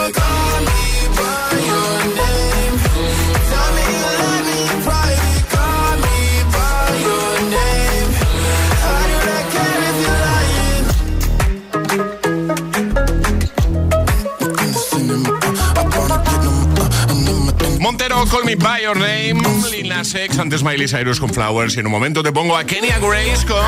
Call 18.31 18.45
Me 18.45 18.55
By 18.55 18.83
Your 18.85 18.97
Name, 18.97 19.43
Lil 19.73 19.89
Nas 19.89 20.15
X, 20.15 20.39
antes 20.39 20.63
Miley 20.63 20.87
Cyrus 20.87 21.19
con 21.19 21.31
Flowers 21.31 21.77
y 21.77 21.81
en 21.81 21.87
un 21.87 21.93
momento 21.93 22.23
te 22.23 22.31
pongo 22.31 22.57
a 22.57 22.63
Kenya 22.63 22.99
Grace 23.01 23.45
con 23.45 23.61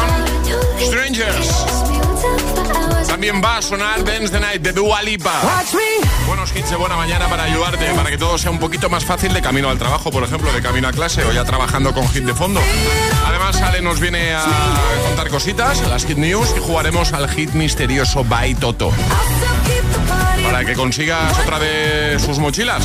Strangers. 0.80 1.66
También 3.08 3.42
va 3.42 3.56
a 3.56 3.62
sonar 3.62 4.04
Dance 4.04 4.28
the 4.28 4.38
Night 4.38 4.62
de 4.62 4.72
Dua 4.72 5.02
Lipa. 5.02 5.32
Buenos 6.28 6.54
hits 6.54 6.70
de 6.70 6.76
buena 6.76 6.94
mañana 6.96 7.28
para 7.28 7.42
ayudarte, 7.42 7.86
para 7.94 8.08
que 8.08 8.16
todo 8.16 8.38
sea 8.38 8.52
un 8.52 8.60
poquito 8.60 8.88
más 8.88 9.04
fácil 9.04 9.34
de 9.34 9.42
camino 9.42 9.68
al 9.68 9.78
trabajo, 9.78 10.12
por 10.12 10.22
ejemplo, 10.22 10.52
de 10.52 10.62
camino 10.62 10.86
a 10.86 10.92
clase 10.92 11.24
o 11.24 11.32
ya 11.32 11.44
trabajando 11.44 11.92
con 11.92 12.08
hit 12.10 12.22
de 12.22 12.34
fondo. 12.34 12.60
Además, 13.26 13.60
Ale 13.62 13.82
nos 13.82 13.98
viene 13.98 14.32
a 14.32 14.44
contar 15.08 15.28
cositas, 15.28 15.80
las 15.88 16.06
hit 16.06 16.18
news 16.18 16.54
y 16.56 16.60
jugaremos 16.60 17.12
al 17.12 17.28
hit 17.28 17.50
misterioso 17.54 18.22
by 18.22 18.54
Toto. 18.54 18.92
Para 20.44 20.64
que 20.64 20.74
consigas 20.74 21.36
otra 21.40 21.58
de 21.58 22.20
sus 22.20 22.38
mochilas. 22.38 22.84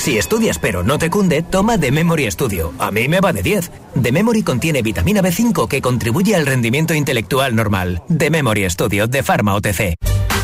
Si 0.00 0.16
estudias 0.16 0.58
pero 0.58 0.82
no 0.82 0.98
te 0.98 1.10
cunde, 1.10 1.42
toma 1.42 1.76
The 1.76 1.92
Memory 1.92 2.30
Studio. 2.30 2.72
A 2.78 2.90
mí 2.90 3.06
me 3.06 3.20
va 3.20 3.34
de 3.34 3.42
10. 3.42 3.70
The 4.00 4.12
Memory 4.12 4.42
contiene 4.42 4.80
vitamina 4.80 5.20
B5 5.20 5.68
que 5.68 5.82
contribuye 5.82 6.34
al 6.34 6.46
rendimiento 6.46 6.94
intelectual 6.94 7.54
normal. 7.54 8.02
The 8.08 8.30
Memory 8.30 8.70
Studio 8.70 9.06
de 9.08 9.22
Pharma 9.22 9.54
OTC. 9.56 9.96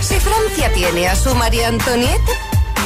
Si 0.03 0.15
Francia 0.21 0.71
tiene 0.75 1.09
a 1.09 1.17
su 1.17 1.35
María 1.37 1.69
Antonieta, 1.69 2.33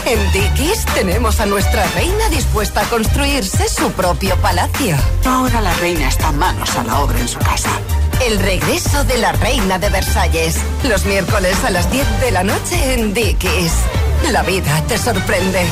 en 0.06 0.32
Dickies 0.32 0.86
tenemos 0.94 1.40
a 1.40 1.46
nuestra 1.46 1.84
reina 1.88 2.28
dispuesta 2.28 2.82
a 2.82 2.84
construirse 2.84 3.68
su 3.68 3.90
propio 3.90 4.36
palacio. 4.36 4.96
Ahora 5.24 5.60
la 5.60 5.74
reina 5.74 6.06
está 6.06 6.30
manos 6.30 6.76
a 6.76 6.84
la 6.84 7.00
obra 7.00 7.18
en 7.18 7.26
su 7.26 7.40
casa. 7.40 7.70
El 8.24 8.38
regreso 8.38 9.02
de 9.02 9.18
la 9.18 9.32
reina 9.32 9.80
de 9.80 9.88
Versalles. 9.88 10.54
Los 10.88 11.04
miércoles 11.04 11.64
a 11.64 11.70
las 11.70 11.90
10 11.90 12.20
de 12.20 12.30
la 12.30 12.44
noche 12.44 12.94
en 12.94 13.12
Dickies. 13.12 13.72
La 14.30 14.44
vida 14.44 14.80
te 14.86 14.98
sorprende. 14.98 15.66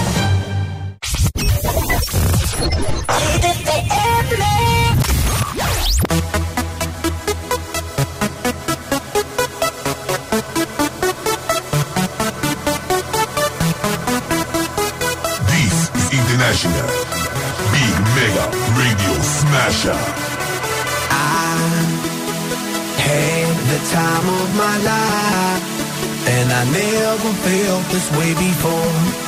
Time 23.90 24.28
of 24.28 24.56
my 24.56 24.76
life, 24.90 26.28
and 26.28 26.52
I 26.52 26.64
never 26.70 27.32
felt 27.44 27.84
this 27.92 28.10
way 28.18 28.34
before. 28.34 29.27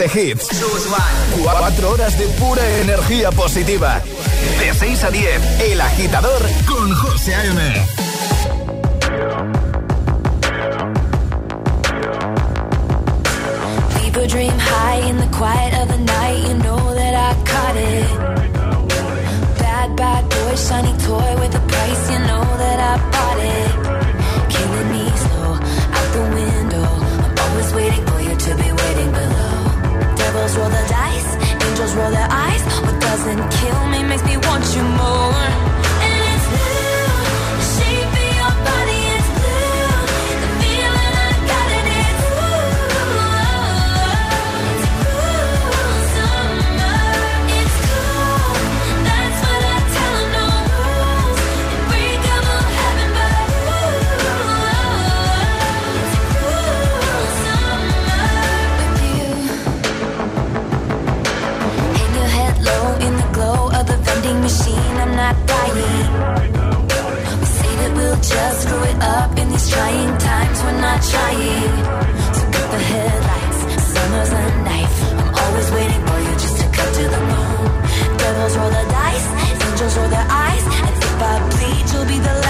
de 0.00 0.06
hits. 0.06 0.48
4 1.42 1.90
horas 1.90 2.18
de 2.18 2.26
pura 2.38 2.66
energía 2.80 3.30
positiva. 3.32 4.00
De 4.58 4.72
6 4.72 5.04
a 5.04 5.10
10, 5.10 5.60
El 5.60 5.80
Agitador 5.80 6.42
con 6.66 6.94
José 6.94 7.34
A.M. 7.34 7.60
People 14.00 14.26
dream 14.26 14.58
high 14.58 15.06
in 15.06 15.18
the 15.18 15.28
quiet 15.36 15.74
of 15.82 15.88
the 15.88 15.98
night. 15.98 16.48
You 16.48 16.54
know 16.64 16.94
that 16.94 17.14
I 17.14 17.34
caught 17.44 17.76
it. 17.76 18.08
Bad, 19.58 19.96
bad 19.96 20.24
boy, 20.30 20.56
shiny 20.56 20.96
toy 21.04 21.36
with 21.40 21.54
a 21.54 21.60
price. 21.68 21.89
Trying 69.70 70.12
times. 70.18 70.58
We're 70.64 70.80
not 70.80 71.00
trying. 71.12 71.72
So 72.36 72.42
cut 72.54 72.68
the 72.74 72.80
headlights. 72.90 73.60
Summer's 73.92 74.32
a 74.40 74.44
knife. 74.66 74.96
I'm 75.20 75.30
always 75.42 75.68
waiting 75.76 76.02
for 76.08 76.18
you 76.26 76.32
just 76.44 76.56
to 76.60 76.66
cut 76.76 76.90
to 76.98 77.04
the 77.14 77.22
bone. 77.30 77.70
Devils 78.20 78.54
roll 78.58 78.72
the 78.78 78.84
dice, 78.98 79.28
angels 79.64 79.96
roll 79.96 80.10
their 80.16 80.28
eyes, 80.44 80.64
and 80.86 80.94
if 81.08 81.22
I 81.30 81.34
bleed, 81.52 81.84
you'll 81.92 82.08
be 82.14 82.18
the 82.18 82.34
last 82.34 82.49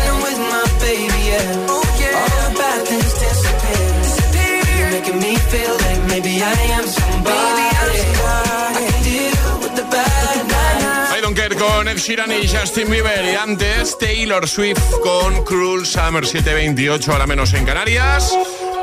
Sheeran 12.01 12.31
y 12.31 12.47
Justin 12.47 12.89
Bieber. 12.89 13.23
Y 13.31 13.35
antes, 13.35 13.95
Taylor 13.99 14.47
Swift 14.47 14.81
con 15.03 15.43
Cruel 15.45 15.85
Summer 15.85 16.25
728, 16.25 17.13
a 17.13 17.19
la 17.19 17.27
menos 17.27 17.53
en 17.53 17.63
Canarias. 17.63 18.35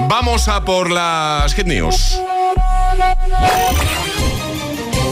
Vamos 0.09 0.47
a 0.47 0.65
por 0.65 0.89
las 0.89 1.53
Hit 1.55 1.67
News. 1.67 2.21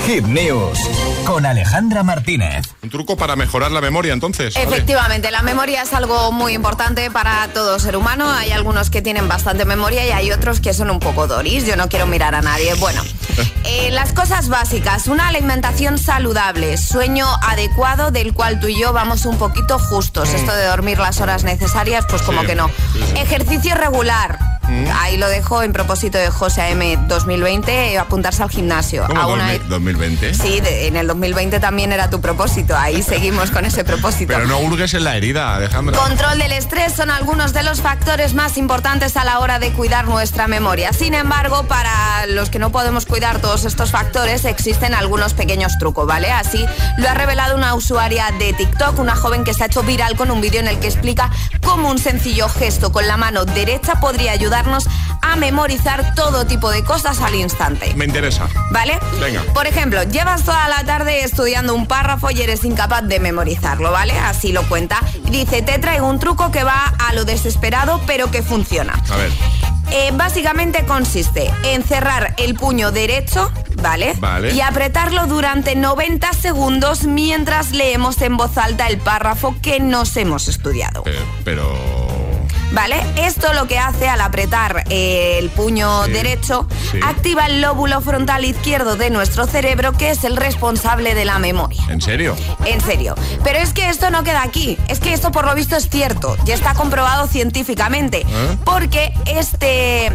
Hit 0.07 0.25
News 0.27 0.79
con 1.25 1.45
Alejandra 1.45 2.05
Martínez. 2.05 2.65
Un 2.83 2.91
truco 2.91 3.17
para 3.17 3.35
mejorar 3.35 3.73
la 3.73 3.81
memoria, 3.81 4.13
entonces. 4.13 4.55
¿vale? 4.55 4.67
Efectivamente, 4.67 5.33
la 5.33 5.43
memoria 5.43 5.83
es 5.83 5.93
algo 5.93 6.31
muy 6.31 6.53
importante 6.55 7.11
para 7.11 7.49
todo 7.49 7.79
ser 7.81 7.97
humano. 7.97 8.31
Hay 8.31 8.53
algunos 8.53 8.91
que 8.91 9.03
tienen 9.03 9.27
bastante 9.27 9.65
memoria 9.65 10.07
y 10.07 10.11
hay 10.13 10.31
otros 10.31 10.61
que 10.61 10.73
son 10.75 10.91
un 10.91 11.01
poco 11.01 11.27
doris. 11.27 11.67
Yo 11.67 11.77
no 11.77 11.89
quiero 11.89 12.07
mirar 12.07 12.37
a 12.37 12.41
nadie. 12.43 12.75
Bueno, 12.75 13.03
eh, 13.65 13.91
las 13.91 14.13
cosas 14.13 14.49
básicas. 14.49 15.09
Una 15.09 15.27
alimentación 15.29 15.99
saludable, 15.99 16.77
sueño 16.77 17.27
adecuado 17.43 18.13
del 18.13 18.33
cual 18.33 18.61
tú 18.61 18.69
y 18.69 18.79
yo 18.81 18.93
vamos 18.93 19.27
un 19.27 19.37
poquito 19.39 19.79
justos. 19.81 20.29
Esto 20.35 20.55
de 20.55 20.67
dormir 20.67 20.99
las 20.99 21.21
horas 21.21 21.43
necesarias, 21.43 22.05
pues 22.09 22.23
como 22.23 22.43
Sí, 22.43 22.47
que 22.47 22.55
no. 22.55 22.69
sí, 22.93 23.01
sí. 23.13 23.19
Ejercicio 23.19 23.75
regular. 23.75 24.39
Ahí 25.01 25.17
lo 25.17 25.29
dejo 25.29 25.63
en 25.63 25.73
propósito 25.73 26.19
de 26.19 26.29
José 26.31 26.63
AM 26.63 27.07
2020, 27.09 27.93
eh, 27.93 27.99
apuntarse 27.99 28.43
al 28.43 28.51
gimnasio. 28.51 29.05
¿Cómo 29.07 29.21
A 29.21 29.27
una- 29.27 29.45
2000 29.53 29.69
2020? 29.69 30.35
Sí, 30.35 30.61
de- 30.61 30.89
en 30.89 30.97
el 30.97 31.07
2020 31.07 31.61
también 31.61 31.93
era 31.93 32.11
tu 32.11 32.21
propósito. 32.21 32.77
Ahí 32.77 33.03
seguimos 33.03 33.51
con 33.51 33.65
ese 33.65 33.85
propósito. 33.85 34.33
Pero 34.35 34.47
no 34.47 34.59
hurgues 34.59 34.93
en 34.95 35.05
la 35.05 35.17
herida, 35.17 35.55
Alejandra. 35.55 35.97
Control 35.99 36.39
del 36.39 36.53
estrés 36.53 36.93
son 36.95 37.11
algunos 37.11 37.53
de 37.53 37.63
los 37.63 37.81
factores 37.81 38.35
más 38.35 38.57
importantes 38.57 39.17
a 39.17 39.25
la 39.25 39.39
hora 39.39 39.59
de 39.59 39.71
cuidar 39.73 40.07
nuestra 40.07 40.49
memoria. 40.49 40.93
Sin 40.93 41.15
embargo, 41.15 41.65
para 41.69 42.27
los 42.27 42.51
que 42.51 42.59
no 42.59 42.71
podemos 42.73 43.07
cuidar 43.07 43.41
todos 43.41 43.65
estos 43.65 43.91
factores, 43.93 44.45
existen 44.45 44.95
algunos 44.95 45.35
pequeños 45.35 45.79
trucos, 45.79 46.07
¿vale? 46.07 46.33
Así 46.33 46.67
lo 46.99 47.09
ha 47.09 47.15
revelado 47.15 47.55
una 47.55 47.75
usuaria 47.75 48.27
de 48.39 48.53
TikTok, 48.53 48.99
una 48.99 49.15
joven 49.15 49.45
que 49.45 49.55
se 49.55 49.63
ha 49.63 49.67
hecho 49.67 49.83
viral 49.85 50.17
con 50.17 50.31
un 50.31 50.41
vídeo 50.41 50.61
en 50.61 50.69
el 50.69 50.79
que 50.81 50.89
explica 50.89 51.31
cómo 51.65 51.89
un 51.91 51.99
sencillo 51.99 52.49
gesto 52.49 52.91
con 52.93 53.07
la 53.07 53.17
mano 53.17 53.45
derecha 53.45 54.01
podría 54.01 54.35
ayudarnos 54.57 54.89
a 55.21 55.37
memorizar 55.37 56.15
todo 56.15 56.47
tipo 56.47 56.71
de 56.71 56.83
cosas 56.83 57.21
al 57.21 57.35
instante. 57.35 57.93
Me 57.95 58.07
interesa. 58.07 58.49
¿Vale? 58.71 58.99
Venga. 59.21 59.43
Por 59.53 59.67
ejemplo, 59.67 60.03
llevas 60.05 60.45
toda 60.45 60.67
la 60.69 60.83
tarde 60.85 61.25
estudiando 61.25 61.75
un 61.75 61.87
párrafo 61.87 62.31
y 62.31 62.41
eres 62.41 62.65
incapaz 62.65 63.03
de 63.03 63.21
memorizarlo, 63.21 63.93
¿vale? 63.93 64.19
Así 64.19 64.53
lo 64.53 64.63
cuenta. 64.69 65.01
Dice, 65.31 65.63
te 65.63 65.79
traigo 65.79 66.09
un 66.09 66.19
truco 66.19 66.51
que 66.51 66.65
va 66.65 66.95
a 66.99 67.13
lo 67.13 67.25
desesperado, 67.25 68.01
pero 68.07 68.31
que 68.31 68.43
funciona. 68.43 68.95
A 69.11 69.17
ver. 69.17 69.31
Eh, 69.91 70.11
básicamente 70.15 70.85
consiste 70.85 71.53
en 71.65 71.85
cerrar 71.85 72.35
el 72.39 72.55
puño 72.55 72.91
derecho, 72.91 73.53
¿vale? 73.81 74.15
Vale. 74.19 74.53
Y 74.53 74.61
apretarlo 74.61 75.27
durante 75.27 75.77
90 75.77 76.33
segundos 76.33 77.05
mientras 77.05 77.71
leemos 77.73 78.21
en 78.23 78.37
voz 78.37 78.57
alta 78.59 78.89
el 78.89 78.99
párrafo 78.99 79.55
que 79.63 79.79
nos 79.81 80.17
hemos 80.17 80.49
estudiado. 80.49 81.03
Eh, 81.07 81.15
pero. 81.45 82.06
¿Vale? 82.73 82.97
Esto 83.17 83.53
lo 83.53 83.67
que 83.67 83.79
hace 83.79 84.09
al 84.09 84.21
apretar 84.21 84.85
eh, 84.91 85.39
el 85.39 85.51
puño 85.51 86.05
Sí, 86.05 86.13
derecho, 86.13 86.67
sí. 86.91 86.99
activa 87.03 87.47
el 87.47 87.61
lóbulo 87.63 88.01
frontal 88.01 88.45
izquierdo 88.45 88.97
de 88.97 89.09
nuestro 89.11 89.47
cerebro, 89.47 89.93
que 89.93 90.11
es 90.11 90.25
el 90.25 90.37
responsable 90.37 91.15
de 91.15 91.25
la 91.25 91.39
memoria. 91.39 91.83
¿En 91.89 92.01
serio? 92.03 92.37
En 92.65 92.81
serio. 92.81 93.15
Pero 93.45 93.59
es 93.61 93.73
que 93.73 93.89
esto 93.89 94.11
no 94.11 94.25
queda 94.25 94.43
aquí. 94.43 94.77
Es 94.89 95.01
que 95.01 95.13
esto 95.15 95.31
por 95.33 95.47
lo 95.47 95.55
visto 95.55 95.77
es 95.77 95.89
cierto. 95.89 96.37
Ya 96.45 96.55
está 96.55 96.75
comprobado 96.75 97.27
científicamente. 97.29 98.23
¿Eh? 98.29 98.59
Porque 98.65 99.13
este... 99.27 100.11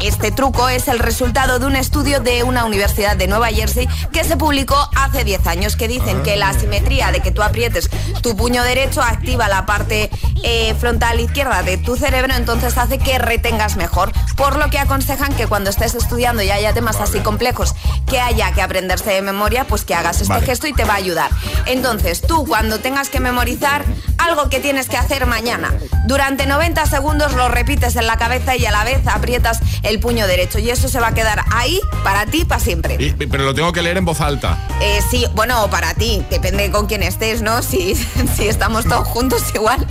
Este 0.00 0.32
truco 0.32 0.68
es 0.68 0.88
el 0.88 0.98
resultado 0.98 1.58
de 1.58 1.66
un 1.66 1.76
estudio 1.76 2.20
de 2.20 2.42
una 2.42 2.64
universidad 2.64 3.16
de 3.16 3.26
Nueva 3.26 3.48
Jersey 3.48 3.88
que 4.12 4.24
se 4.24 4.36
publicó 4.36 4.76
hace 4.96 5.24
10 5.24 5.46
años 5.46 5.76
que 5.76 5.88
dicen 5.88 6.22
que 6.22 6.36
la 6.36 6.50
asimetría 6.50 7.10
de 7.12 7.20
que 7.20 7.30
tú 7.30 7.42
aprietes 7.42 7.88
tu 8.20 8.36
puño 8.36 8.62
derecho 8.62 9.02
activa 9.02 9.48
la 9.48 9.66
parte 9.66 10.10
eh, 10.42 10.74
frontal 10.74 11.20
izquierda 11.20 11.62
de 11.62 11.78
tu 11.78 11.96
cerebro, 11.96 12.34
entonces 12.34 12.76
hace 12.76 12.98
que 12.98 13.18
retengas 13.18 13.76
mejor. 13.76 14.12
Por 14.36 14.56
lo 14.56 14.68
que 14.68 14.78
aconsejan 14.78 15.32
que 15.34 15.46
cuando 15.46 15.70
estés 15.70 15.94
estudiando 15.94 16.42
y 16.42 16.50
haya 16.50 16.74
temas 16.74 17.00
así 17.00 17.20
complejos 17.20 17.74
que 18.06 18.20
haya 18.20 18.52
que 18.52 18.62
aprenderse 18.62 19.10
de 19.10 19.22
memoria, 19.22 19.64
pues 19.66 19.84
que 19.84 19.94
hagas 19.94 20.20
este 20.20 20.34
Vale. 20.34 20.46
gesto 20.46 20.66
y 20.66 20.74
te 20.74 20.84
va 20.84 20.94
a 20.94 20.96
ayudar. 20.96 21.30
Entonces, 21.66 22.20
tú 22.20 22.44
cuando 22.46 22.80
tengas 22.80 23.08
que 23.08 23.20
memorizar 23.20 23.84
algo 24.18 24.48
que 24.50 24.60
tienes 24.60 24.88
que 24.88 24.96
hacer 24.96 25.26
mañana, 25.26 25.72
durante 26.06 26.46
90 26.46 26.84
segundos 26.86 27.32
lo 27.32 27.48
repites 27.48 27.96
en 27.96 28.06
la 28.06 28.16
cabeza 28.16 28.56
y 28.56 28.66
a 28.66 28.70
la 28.70 28.84
vez 28.84 29.06
aprietas 29.06 29.60
el 29.84 30.00
puño 30.00 30.26
derecho 30.26 30.58
y 30.58 30.70
eso 30.70 30.88
se 30.88 30.98
va 31.00 31.08
a 31.08 31.14
quedar 31.14 31.44
ahí 31.52 31.80
para 32.02 32.26
ti 32.26 32.44
para 32.44 32.60
siempre. 32.60 32.96
Y- 32.98 33.12
pero 33.26 33.44
lo 33.44 33.54
tengo 33.54 33.72
que 33.72 33.82
leer 33.82 33.96
en 33.96 34.04
voz 34.04 34.20
alta. 34.20 34.58
Eh, 34.80 35.00
sí, 35.10 35.26
bueno, 35.34 35.68
para 35.70 35.94
ti, 35.94 36.24
depende 36.30 36.70
con 36.70 36.86
quién 36.86 37.02
estés, 37.02 37.42
¿no? 37.42 37.62
Si, 37.62 37.94
si 38.36 38.48
estamos 38.48 38.84
todos 38.86 39.06
juntos 39.08 39.42
igual. 39.54 39.86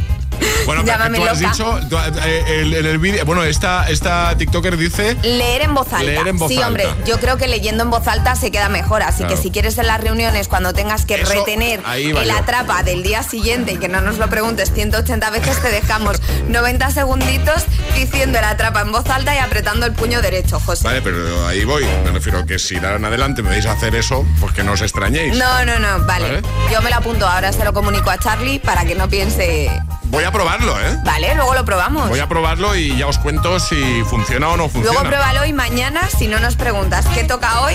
Bueno, 0.65 0.83
Llámame 0.85 1.17
tú 1.17 1.25
has 1.25 1.41
loca. 1.41 1.51
dicho, 1.53 1.79
tú, 1.89 1.97
eh, 1.97 2.43
el- 2.61 2.73
en 2.73 2.85
el 2.85 2.97
vídeo, 2.97 3.25
bueno, 3.25 3.43
esta, 3.43 3.89
esta 3.89 4.35
TikToker 4.37 4.77
dice 4.77 5.15
Leer 5.23 5.61
en 5.63 5.73
voz 5.73 5.87
alta. 5.93 6.03
Leer 6.03 6.27
en 6.27 6.37
voz 6.37 6.49
sí, 6.49 6.55
alta. 6.55 6.67
hombre, 6.67 6.87
yo 7.05 7.19
creo 7.19 7.37
que 7.37 7.47
leyendo 7.47 7.83
en 7.83 7.89
voz 7.89 8.07
alta 8.07 8.35
se 8.35 8.51
queda 8.51 8.69
mejor. 8.69 9.03
Así 9.03 9.19
Claro. 9.19 9.35
que 9.35 9.41
si 9.41 9.51
quieres 9.51 9.77
en 9.77 9.87
las 9.87 9.99
reuniones, 10.01 10.47
cuando 10.47 10.73
tengas 10.73 11.05
que 11.05 11.15
Eso, 11.15 11.31
retener 11.33 11.81
el 11.95 12.11
yo. 12.11 12.35
atrapa 12.35 12.83
del 12.83 13.03
día 13.03 13.23
siguiente 13.23 13.73
y 13.73 13.77
que 13.77 13.87
no 13.89 14.01
nos 14.01 14.17
lo 14.17 14.29
preguntes 14.29 14.71
180 14.73 15.29
veces, 15.29 15.61
te 15.61 15.69
dejamos 15.69 16.17
90 16.47 16.91
segunditos 16.91 17.65
diciendo 17.95 18.39
el 18.39 18.45
atrapa 18.45 18.81
en 18.81 18.91
voz 18.91 19.09
alta 19.09 19.35
y 19.35 19.37
apretando 19.39 19.85
el 19.85 19.93
puño 19.93 20.21
derecho, 20.21 20.59
José. 20.59 20.83
Vale, 20.85 21.01
pero 21.01 21.47
ahí 21.47 21.63
voy. 21.65 21.85
Me 22.03 22.11
refiero 22.11 22.45
que 22.45 22.59
si 22.59 22.75
en 22.77 22.85
adelante 23.05 23.41
me 23.43 23.49
vais 23.49 23.65
a 23.65 23.73
hacer 23.73 23.95
eso, 23.95 24.25
pues 24.39 24.53
que 24.53 24.63
no 24.63 24.73
os 24.73 24.81
extrañéis. 24.81 25.35
No, 25.37 25.65
no, 25.65 25.79
no, 25.79 26.05
vale. 26.05 26.25
Vale. 26.25 26.41
Yo 26.71 26.81
me 26.81 26.89
lo 26.89 26.95
apunto 26.97 27.27
ahora, 27.27 27.51
se 27.51 27.63
lo 27.63 27.73
comunico 27.73 28.09
a 28.09 28.17
Charlie 28.17 28.59
para 28.59 28.85
que 28.85 28.95
no 28.95 29.07
piense. 29.09 29.69
Voy 30.13 30.23
a 30.25 30.31
probarlo, 30.31 30.79
¿eh? 30.79 30.95
Vale, 31.03 31.33
luego 31.33 31.55
lo 31.55 31.65
probamos. 31.65 32.07
Voy 32.07 32.19
a 32.19 32.27
probarlo 32.29 32.75
y 32.75 32.95
ya 32.95 33.07
os 33.07 33.17
cuento 33.17 33.59
si 33.59 34.03
funciona 34.03 34.47
o 34.49 34.57
no 34.57 34.69
funciona. 34.69 34.91
Luego 34.99 35.07
pruébalo 35.09 35.45
y 35.47 35.53
mañana, 35.53 36.07
si 36.07 36.27
no 36.27 36.39
nos 36.39 36.55
preguntas 36.55 37.07
qué 37.15 37.23
toca 37.23 37.61
hoy, 37.61 37.73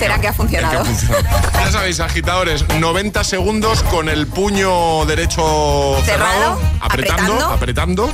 será 0.00 0.20
que 0.20 0.26
ha 0.26 0.32
funcionado. 0.32 0.82
Ya 1.54 1.70
sabéis, 1.70 2.00
agitadores, 2.00 2.66
90 2.80 3.22
segundos 3.22 3.84
con 3.84 4.08
el 4.08 4.26
puño 4.26 5.04
derecho 5.06 5.96
cerrado, 6.04 6.58
Cerrado, 6.58 6.60
apretando, 6.80 7.32
apretando. 7.50 7.50
apretando 8.08 8.12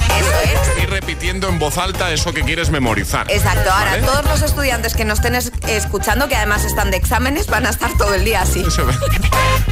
y 0.82 0.86
repitiendo 0.86 1.48
en 1.48 1.58
voz 1.58 1.78
alta 1.78 2.12
eso 2.12 2.34
que 2.34 2.42
quieres 2.42 2.68
memorizar. 2.68 3.30
Exacto, 3.30 3.70
ahora 3.72 3.92
¿Vale? 3.92 4.02
todos 4.02 4.24
los 4.26 4.42
estudiantes 4.42 4.92
que 4.94 5.06
nos 5.06 5.20
estén 5.20 5.34
es- 5.36 5.52
escuchando, 5.68 6.28
que 6.28 6.36
además 6.36 6.64
están 6.64 6.90
de 6.90 6.98
exámenes, 6.98 7.46
van 7.46 7.64
a 7.64 7.70
estar 7.70 7.90
todo 7.96 8.12
el 8.12 8.26
día 8.26 8.42
así. 8.42 8.60
Eso. 8.60 8.86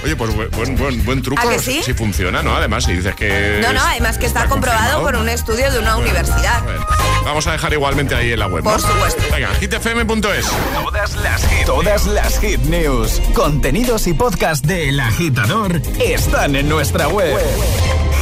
Oye, 0.03 0.17
pues 0.17 0.35
buen, 0.35 0.51
buen, 0.53 0.77
buen, 0.77 1.05
buen 1.05 1.23
truco. 1.23 1.43
¿A 1.47 1.51
que 1.51 1.59
sí? 1.59 1.83
Si 1.85 1.93
funciona, 1.93 2.43
¿no? 2.43 2.57
Además, 2.57 2.85
si 2.85 2.93
dices 2.95 3.15
que. 3.15 3.59
No, 3.66 3.72
no, 3.72 3.85
además 3.85 4.18
que 4.18 4.26
está 4.26 4.46
comprobado 4.46 5.02
por 5.02 5.16
un 5.16 5.29
estudio 5.29 5.70
de 5.72 5.79
una 5.81 5.96
universidad. 5.96 6.62
Vamos 7.24 7.46
a 7.48 7.52
dejar 7.52 7.72
igualmente 7.72 8.14
ahí 8.14 8.33
en 8.33 8.38
la 8.38 8.46
web. 8.46 8.62
Por 8.62 8.81
¿no? 8.81 8.88
supuesto. 8.88 9.20
Venga, 9.33 9.48
hitfm.es. 9.61 10.46
Todas 10.74 11.16
las 11.16 11.46
hit, 11.48 11.66
todas 11.66 12.07
las 12.07 12.38
hit 12.38 12.61
news, 12.61 13.20
contenidos 13.35 14.07
y 14.07 14.14
podcast 14.14 14.64
del 14.64 15.00
agitador 15.00 15.83
están 15.98 16.55
en 16.55 16.68
nuestra 16.68 17.09
web. 17.09 17.37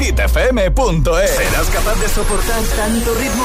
hitfm.es. 0.00 1.30
¿Serás 1.30 1.66
capaz 1.68 2.00
de 2.00 2.08
soportar 2.08 2.62
tanto 2.76 3.14
ritmo? 3.14 3.44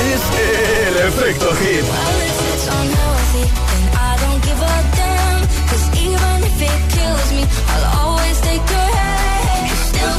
Es 0.00 0.88
el 0.88 0.96
efecto 1.08 1.54
hit. 1.54 2.37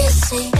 You 0.00 0.59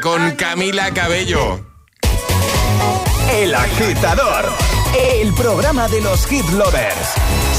Con 0.00 0.36
Camila 0.36 0.90
Cabello. 0.94 1.60
El 3.30 3.54
agitador. 3.54 4.46
El 5.20 5.34
programa 5.34 5.86
de 5.88 6.00
los 6.00 6.26
hit 6.26 6.48
lovers. 6.50 7.12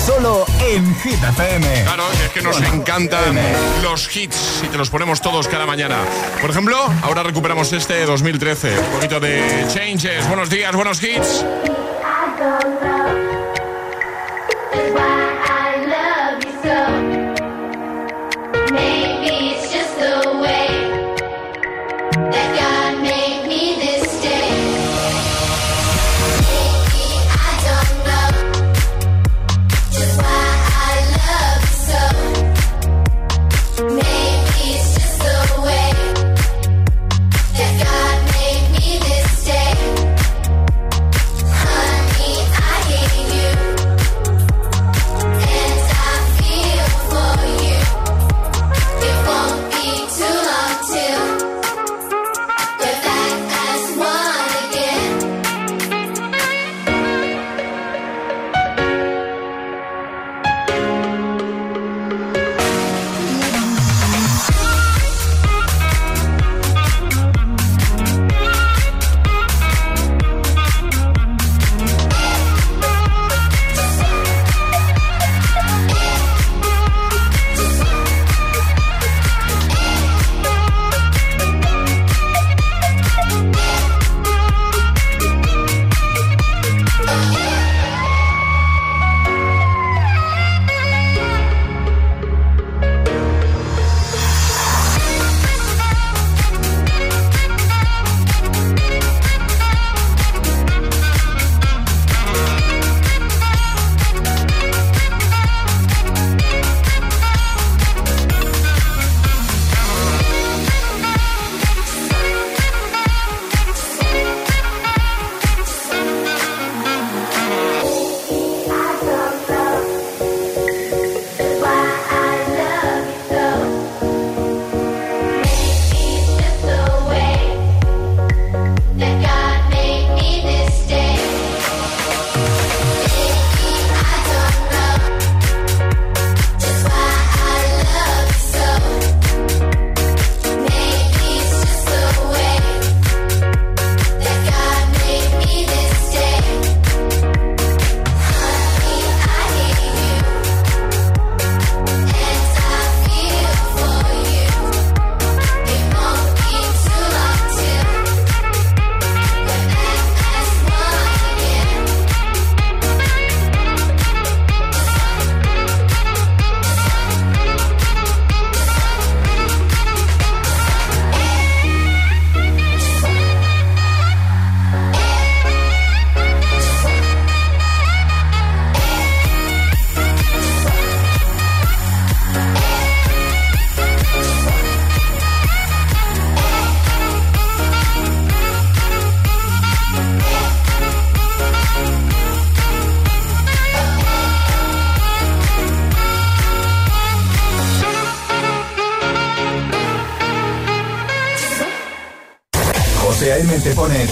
Solo 0.06 0.46
en 0.60 0.96
Hit 0.96 1.24
FM. 1.24 1.84
Claro, 1.84 2.04
es 2.12 2.32
que 2.32 2.42
nos 2.42 2.60
encantan 2.62 3.38
los 3.84 4.16
hits 4.16 4.64
y 4.64 4.68
te 4.68 4.78
los 4.78 4.90
ponemos 4.90 5.22
todos 5.22 5.48
cada 5.48 5.66
mañana. 5.68 5.98
Por 6.42 6.50
ejemplo, 6.50 6.78
ahora 7.04 7.22
recuperamos 7.22 7.72
este 7.72 8.04
2013. 8.06 8.80
Un 8.80 8.86
poquito 8.86 9.20
de 9.20 9.66
changes. 9.68 10.28
Buenos 10.28 10.50
días, 10.50 10.76
buenos 10.76 11.04
hits. 11.04 11.46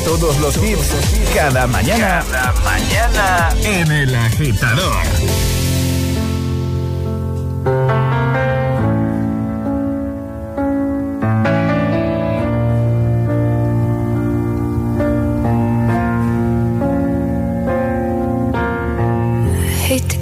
Todos 0.03 0.39
los 0.39 0.57
hits 0.57 0.93
cada 1.33 1.67
mañana. 1.67 2.23
Cada 2.31 2.53
mañana 2.63 3.49
en 3.63 3.91
el 3.91 4.15
agitador. 4.15 4.95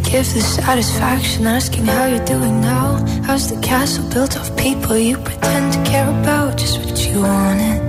give 0.10 0.34
the 0.34 0.42
satisfaction 0.42 1.46
asking 1.46 1.86
how 1.86 2.08
you're 2.08 2.26
doing 2.26 2.60
now. 2.62 2.98
How's 3.24 3.50
the 3.54 3.62
castle 3.62 4.10
built 4.10 4.36
of 4.36 4.58
people 4.58 4.98
you 4.98 5.18
pretend 5.18 5.74
to 5.74 5.84
care 5.84 6.10
about? 6.10 6.58
Just 6.58 6.80
what 6.80 6.98
you 7.08 7.22
wanted. 7.22 7.89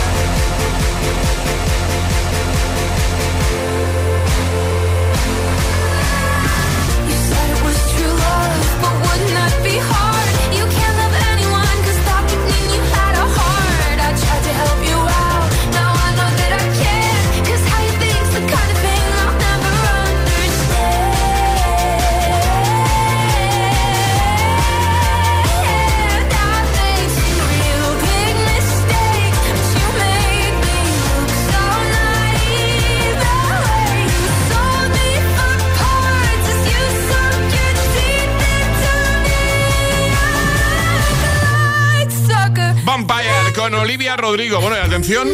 Vampire 42.91 43.53
con 43.55 43.73
Olivia 43.73 44.17
Rodrigo. 44.17 44.59
Bueno, 44.59 44.75
y 44.75 44.79
atención, 44.79 45.29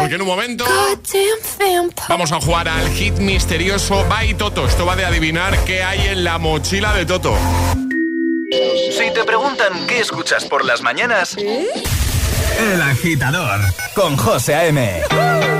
porque 0.00 0.16
en 0.16 0.22
un 0.22 0.26
momento 0.26 0.64
vamos 2.08 2.32
a 2.32 2.40
jugar 2.40 2.68
al 2.68 2.90
hit 2.90 3.14
misterioso 3.18 4.04
By 4.08 4.34
Toto. 4.34 4.66
Esto 4.66 4.84
va 4.84 4.96
de 4.96 5.04
adivinar 5.04 5.56
qué 5.64 5.84
hay 5.84 6.08
en 6.08 6.24
la 6.24 6.38
mochila 6.38 6.92
de 6.92 7.06
Toto. 7.06 7.36
Si 8.98 9.08
te 9.14 9.22
preguntan 9.22 9.86
qué 9.86 10.00
escuchas 10.00 10.44
por 10.46 10.64
las 10.64 10.82
mañanas, 10.82 11.36
El 11.36 12.82
agitador 12.82 13.60
con 13.94 14.16
José 14.16 14.56
A.M. 14.56 15.59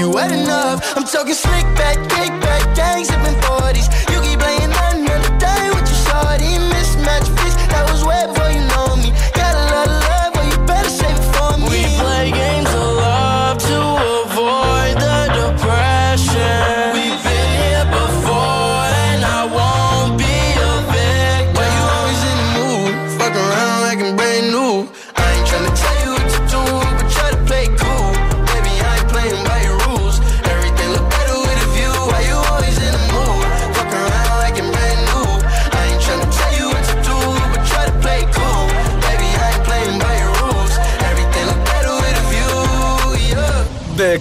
you 0.00 0.16
had 0.16 0.32
enough. 0.32 0.96
I'm 0.96 1.04
talking 1.04 1.34
slick 1.34 1.68
back, 1.76 1.96
kick 2.08 2.32
back, 2.40 2.74
gang 2.74 3.04
40s. 3.44 4.09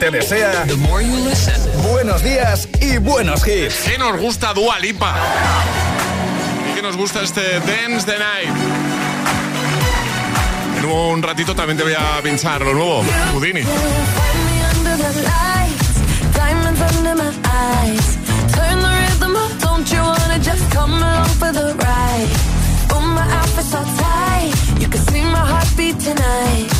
te 0.00 0.10
desea 0.10 0.64
buenos 1.90 2.22
días 2.22 2.68
y 2.80 2.96
buenos 2.96 3.46
hits. 3.46 3.82
¿Qué 3.86 3.98
nos 3.98 4.18
gusta 4.18 4.54
Dualipa? 4.54 5.14
¿Y 6.70 6.74
qué 6.74 6.82
nos 6.82 6.96
gusta 6.96 7.20
este 7.20 7.60
Dance 7.60 8.06
the 8.06 8.18
Night? 8.18 8.48
En 10.78 10.84
un 10.86 11.22
ratito 11.22 11.54
también 11.54 11.76
te 11.76 11.84
voy 11.84 11.92
a 11.92 12.22
pinchar 12.22 12.62
lo 12.62 12.72
nuevo, 12.72 13.04
Houdini. 13.34 13.60
my 23.12 23.26
outfit's 23.32 23.74
all 23.74 23.84
tight, 23.84 24.52
you 24.78 24.88
can 24.88 25.00
see 25.00 25.22
my 25.22 25.44
heartbeat 25.44 25.98
tonight. 25.98 26.79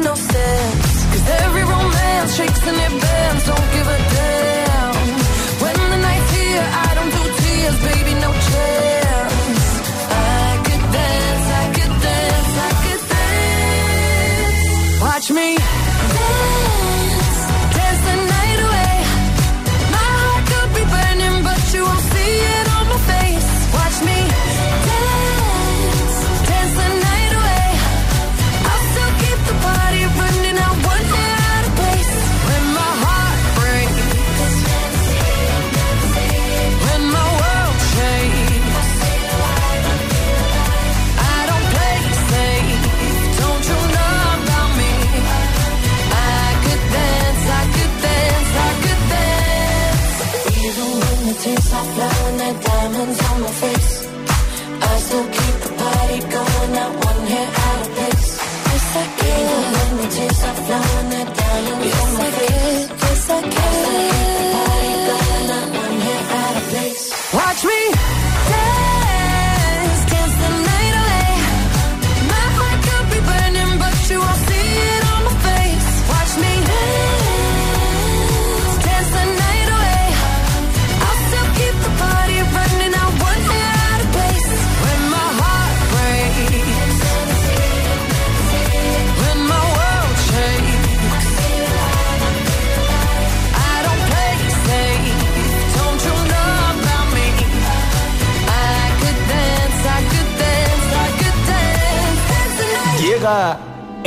no 0.00 0.14
steps. 0.14 1.04
Cause 1.12 1.28
every 1.44 1.62
romance 1.62 2.36
shakes 2.36 2.66
and 2.66 2.76
it 2.76 3.00
bends, 3.00 3.46
don't 3.46 3.68
give 3.72 3.86
a 3.88 4.11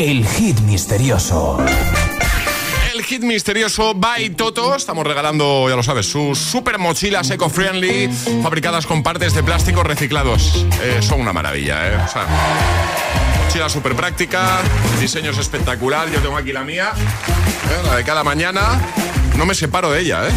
el 0.05 0.23
hit 0.23 0.59
misterioso. 0.59 1.57
El 2.93 3.03
hit 3.03 3.23
misterioso 3.23 3.95
by 3.95 4.29
Toto. 4.31 4.75
Estamos 4.75 5.05
regalando, 5.05 5.67
ya 5.67 5.75
lo 5.75 5.81
sabes, 5.81 6.05
sus 6.05 6.37
super 6.37 6.77
mochilas 6.77 7.31
eco-friendly 7.31 8.09
fabricadas 8.43 8.85
con 8.85 9.01
partes 9.01 9.33
de 9.33 9.41
plástico 9.41 9.83
reciclados. 9.83 10.63
Eh, 10.83 10.99
son 11.01 11.21
una 11.21 11.33
maravilla, 11.33 11.87
¿eh? 11.87 11.97
O 12.05 12.07
sea, 12.07 12.27
mochila 13.43 13.67
súper 13.67 13.95
práctica, 13.95 14.61
el 14.93 14.99
diseño 14.99 15.31
es 15.31 15.39
espectacular. 15.39 16.07
Yo 16.11 16.19
tengo 16.19 16.37
aquí 16.37 16.53
la 16.53 16.63
mía, 16.63 16.91
¿eh? 16.93 17.87
la 17.87 17.95
de 17.95 18.03
cada 18.03 18.23
mañana. 18.23 18.79
No 19.37 19.47
me 19.47 19.55
separo 19.55 19.91
de 19.91 20.01
ella, 20.01 20.29
¿eh? 20.29 20.31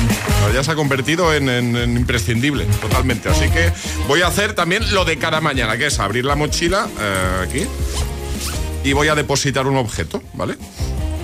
Ya 0.54 0.64
se 0.64 0.70
ha 0.70 0.76
convertido 0.76 1.34
en, 1.34 1.76
imprescindible, 1.76 2.64
totalmente. 2.80 3.28
Así 3.28 3.50
que 3.50 3.70
voy 4.06 4.22
a 4.22 4.28
hacer 4.28 4.54
también 4.54 4.94
lo 4.94 5.04
de 5.04 5.18
cada 5.18 5.42
mañana, 5.42 5.76
que 5.76 5.88
es 5.88 6.00
abrir 6.00 6.24
la 6.24 6.36
mochila 6.36 6.88
eh, 6.98 7.46
aquí 7.46 7.66
y 8.84 8.92
voy 8.92 9.08
a 9.08 9.14
depositar 9.14 9.66
un 9.66 9.76
objeto, 9.76 10.22
¿vale? 10.34 10.56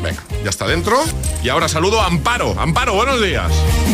Venga, 0.03 0.23
ya 0.43 0.51
está 0.51 0.67
dentro. 0.67 0.97
Y 1.43 1.49
ahora 1.49 1.69
saludo 1.69 2.01
a 2.01 2.07
Amparo. 2.07 2.55
Amparo, 2.59 2.95
buenos 2.95 3.23
días. 3.23 3.51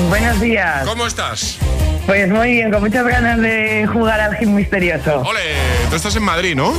Buenos 0.09 0.41
días. 0.41 0.85
¿Cómo 0.85 1.07
estás? 1.07 1.59
Pues 2.07 2.29
muy 2.29 2.53
bien, 2.53 2.73
con 2.73 2.81
muchas 2.81 3.07
ganas 3.07 3.39
de 3.41 3.87
jugar 3.93 4.21
al 4.21 4.37
hit 4.37 4.49
misterioso. 4.49 5.21
Ole, 5.21 5.41
tú 5.89 5.97
estás 5.97 6.17
en 6.17 6.25
Madrid, 6.25 6.57
¿no? 6.57 6.73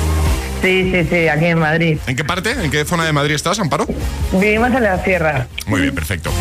Sí, 0.62 0.92
sí, 0.92 1.08
sí, 1.10 1.28
aquí 1.28 1.46
en 1.46 1.60
Madrid. 1.60 1.98
¿En 2.06 2.16
qué 2.16 2.24
parte? 2.24 2.52
¿En 2.52 2.70
qué 2.70 2.86
zona 2.86 3.06
de 3.06 3.14
Madrid 3.14 3.36
estás, 3.36 3.60
Amparo? 3.60 3.88
Vivimos 4.34 4.70
en 4.72 4.84
la 4.84 5.04
sierra. 5.04 5.48
Muy 5.66 5.82
bien, 5.82 5.96
perfecto. 5.96 6.32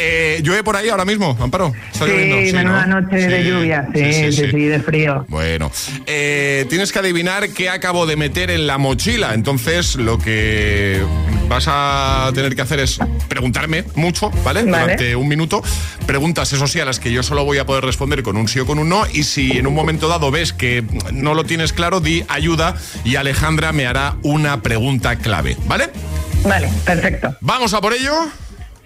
Eh, 0.00 0.40
¿Llueve 0.44 0.62
por 0.62 0.76
ahí 0.76 0.88
ahora 0.88 1.04
mismo, 1.04 1.36
Amparo? 1.40 1.72
¿Está 1.92 2.06
Sí, 2.06 2.12
lloviendo? 2.12 2.58
menuda 2.58 2.86
¿no? 2.86 3.00
noche 3.00 3.16
de 3.16 3.42
Sí, 3.42 3.48
lluvia. 3.48 3.88
Sí, 3.92 4.12
sí, 4.12 4.32
sí, 4.32 4.64
de 4.66 4.80
frío. 4.80 5.26
Bueno, 5.28 5.72
eh, 6.06 6.66
tienes 6.68 6.92
que 6.92 7.00
adivinar 7.00 7.48
qué 7.50 7.68
acabo 7.68 8.06
de 8.06 8.14
meter 8.16 8.50
en 8.52 8.66
la 8.68 8.78
mochila. 8.78 9.34
Entonces, 9.34 9.96
lo 9.96 10.18
que 10.18 11.02
vas 11.48 11.64
a 11.66 12.30
tener 12.32 12.54
que 12.54 12.62
hacer 12.62 12.78
es 12.78 12.98
preguntarme 13.28 13.84
mucho, 13.96 14.30
¿vale? 14.44 14.62
Vale. 14.62 14.82
Durante 14.82 15.16
un 15.16 15.26
minuto. 15.26 15.62
Preguntas, 16.06 16.52
eso 16.52 16.68
sí, 16.68 16.78
a 16.78 16.84
las 16.84 17.00
que 17.00 17.10
yo 17.10 17.22
solo 17.24 17.44
voy 17.44 17.58
a 17.58 17.66
poder 17.66 17.84
responder 17.84 18.22
con 18.22 18.36
un 18.36 18.46
sí 18.46 18.60
o 18.60 18.66
con 18.66 18.78
un 18.78 18.88
no. 18.88 19.04
Y 19.12 19.24
si 19.24 19.58
en 19.58 19.66
un 19.66 19.74
momento 19.74 20.06
dado 20.08 20.30
ves 20.30 20.52
que 20.52 20.84
no 21.12 21.34
lo 21.34 21.42
tienes 21.44 21.72
claro, 21.72 22.00
di 22.00 22.24
ayuda 22.28 22.76
y 23.04 23.16
Alejandra 23.16 23.72
me 23.72 23.86
hará 23.88 24.14
una 24.22 24.62
pregunta 24.62 25.16
clave, 25.16 25.56
¿vale? 25.66 25.90
Vale, 26.44 26.68
perfecto. 26.84 27.36
¿Vamos 27.40 27.74
a 27.74 27.80
por 27.80 27.92
ello? 27.94 28.12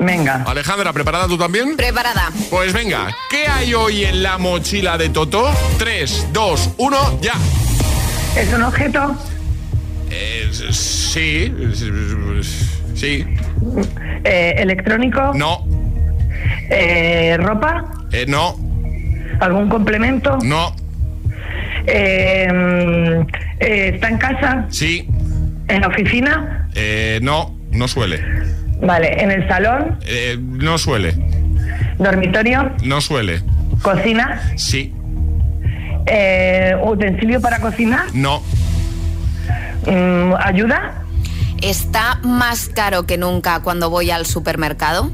Venga. 0.05 0.43
Alejandra, 0.47 0.93
¿preparada 0.93 1.27
tú 1.29 1.39
también? 1.39 1.77
Preparada. 1.77 2.31
Pues 2.51 2.73
venga, 2.73 3.09
¿qué 3.31 3.47
hay 3.47 3.73
hoy 3.75 4.05
en 4.05 4.23
la 4.23 4.37
mochila 4.39 4.99
de 4.99 5.09
Toto? 5.11 5.51
3, 5.79 6.29
2, 6.33 6.71
1, 6.79 7.19
ya. 7.21 7.35
¿Es 8.37 8.53
un 8.53 8.63
objeto? 8.63 9.17
Eh, 10.11 10.49
sí, 10.53 11.53
sí. 12.95 13.25
Eh, 14.25 14.55
¿Electrónico? 14.59 15.33
No, 15.35 15.65
Eh, 16.71 17.37
¿Ropa? 17.41 17.85
eh, 18.13 18.25
no, 18.27 18.57
¿Algún 19.41 19.69
complemento? 19.69 20.39
no, 20.43 20.75
Eh, 21.87 22.47
mm, 22.53 23.27
eh, 23.61 23.91
¿Está 23.95 24.09
en 24.09 24.19
casa? 24.19 24.67
sí, 24.69 25.09
¿En 25.69 25.81
la 25.81 25.89
oficina? 25.89 26.69
eh, 26.75 27.19
no, 27.23 27.57
no 27.71 27.89
suele. 27.89 28.23
Vale, 28.83 29.23
¿en 29.23 29.31
el 29.31 29.47
salón? 29.49 29.99
Eh, 30.07 30.37
no 30.41 30.77
suele, 30.79 31.15
¿Dormitorio? 31.99 32.73
no 32.83 33.01
suele. 33.01 33.43
¿Cocina? 33.83 34.43
Sí, 34.57 34.93
Eh, 36.07 36.75
¿Utensilio 36.85 37.41
para 37.41 37.61
cocinar? 37.61 38.07
no, 38.13 38.43
Mm, 39.87 40.35
¿Ayuda? 40.39 41.03
¿Está 41.61 42.19
más 42.23 42.69
caro 42.69 43.05
que 43.05 43.19
nunca 43.19 43.61
cuando 43.63 43.91
voy 43.91 44.11
al 44.13 44.27
supermercado? 44.27 45.11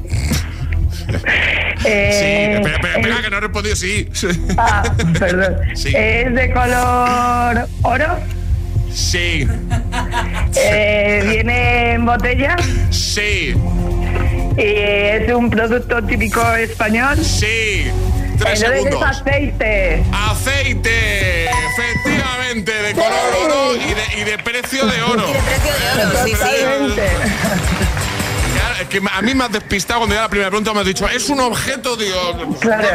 Eh, 1.85 2.59
sí. 2.61 2.67
Espera, 2.67 2.75
espera, 2.97 3.19
eh, 3.19 3.21
que 3.23 3.29
no 3.31 3.37
he 3.37 3.39
respondido, 3.39 3.75
sí. 3.75 4.07
Ah, 4.57 4.83
perdón. 5.19 5.55
Sí. 5.75 5.93
¿Es 5.95 6.33
de 6.35 6.51
color 6.53 7.67
oro? 7.81 8.19
Sí, 8.93 9.47
Eh, 10.55 11.23
¿Viene 11.29 11.93
en 11.93 12.05
botella? 12.05 12.55
sí, 12.89 13.53
¿Y 14.57 14.61
es 14.61 15.31
un 15.33 15.49
producto 15.49 16.01
típico 16.03 16.41
español? 16.55 17.17
sí. 17.23 17.89
Tres 18.39 18.61
Entonces 18.61 18.77
es 18.79 18.83
segundos. 18.85 19.03
aceite. 19.19 20.03
Aceite, 20.13 21.45
efectivamente, 21.49 22.71
de 22.71 22.93
color 22.93 23.11
oro 23.43 23.75
y 23.75 23.93
de, 23.93 24.21
y 24.21 24.23
de 24.23 24.37
precio 24.37 24.85
de 24.85 25.01
oro. 25.01 25.25
Y 25.29 25.33
de 25.33 25.39
precio 25.39 25.73
de 25.73 26.05
oro, 26.05 26.25
sí, 26.25 26.31
sí. 26.31 26.39
Que 28.89 28.99
a 29.11 29.21
mí 29.21 29.35
me 29.35 29.43
has 29.43 29.51
despistado 29.51 29.99
cuando 29.99 30.15
ya 30.15 30.21
la 30.23 30.29
primera 30.29 30.49
pregunta 30.49 30.73
me 30.73 30.79
has 30.79 30.85
dicho, 30.87 31.07
es 31.07 31.29
un 31.29 31.39
objeto, 31.41 31.95
digo. 31.95 32.57
Claro. 32.59 32.87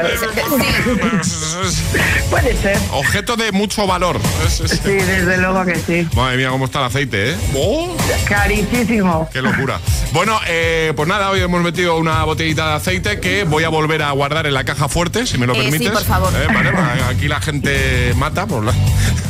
Puede 2.30 2.56
ser. 2.60 2.76
Objeto 2.90 3.36
de 3.36 3.52
mucho 3.52 3.86
valor. 3.86 4.18
Sí, 4.48 4.66
desde 4.82 5.36
luego 5.38 5.64
que 5.64 5.76
sí. 5.76 6.08
Madre 6.16 6.36
mía, 6.38 6.50
cómo 6.50 6.64
está 6.64 6.80
el 6.80 6.86
aceite, 6.86 7.30
¿eh? 7.30 7.36
¡Oh! 7.56 7.96
Carísimo. 8.28 9.28
¡Qué 9.32 9.40
locura! 9.40 9.78
Bueno, 10.12 10.38
eh, 10.48 10.92
pues 10.96 11.08
nada, 11.08 11.30
hoy 11.30 11.40
hemos 11.40 11.62
metido 11.62 11.96
una 11.96 12.24
botellita 12.24 12.68
de 12.70 12.74
aceite 12.74 13.20
que 13.20 13.44
voy 13.44 13.62
a 13.64 13.68
volver 13.68 14.02
a 14.02 14.10
guardar 14.10 14.46
en 14.46 14.54
la 14.54 14.64
caja 14.64 14.88
fuerte, 14.88 15.26
si 15.26 15.38
me 15.38 15.46
lo 15.46 15.54
Eh, 15.54 15.62
sí, 15.64 15.70
permites. 15.70 15.92
por 15.92 16.04
favor. 16.04 16.32
Eh, 16.34 16.46
vale, 16.52 16.70
va, 16.72 17.08
aquí 17.08 17.28
la 17.28 17.40
gente 17.40 18.12
mata 18.16 18.46
por, 18.46 18.64
la- 18.64 18.74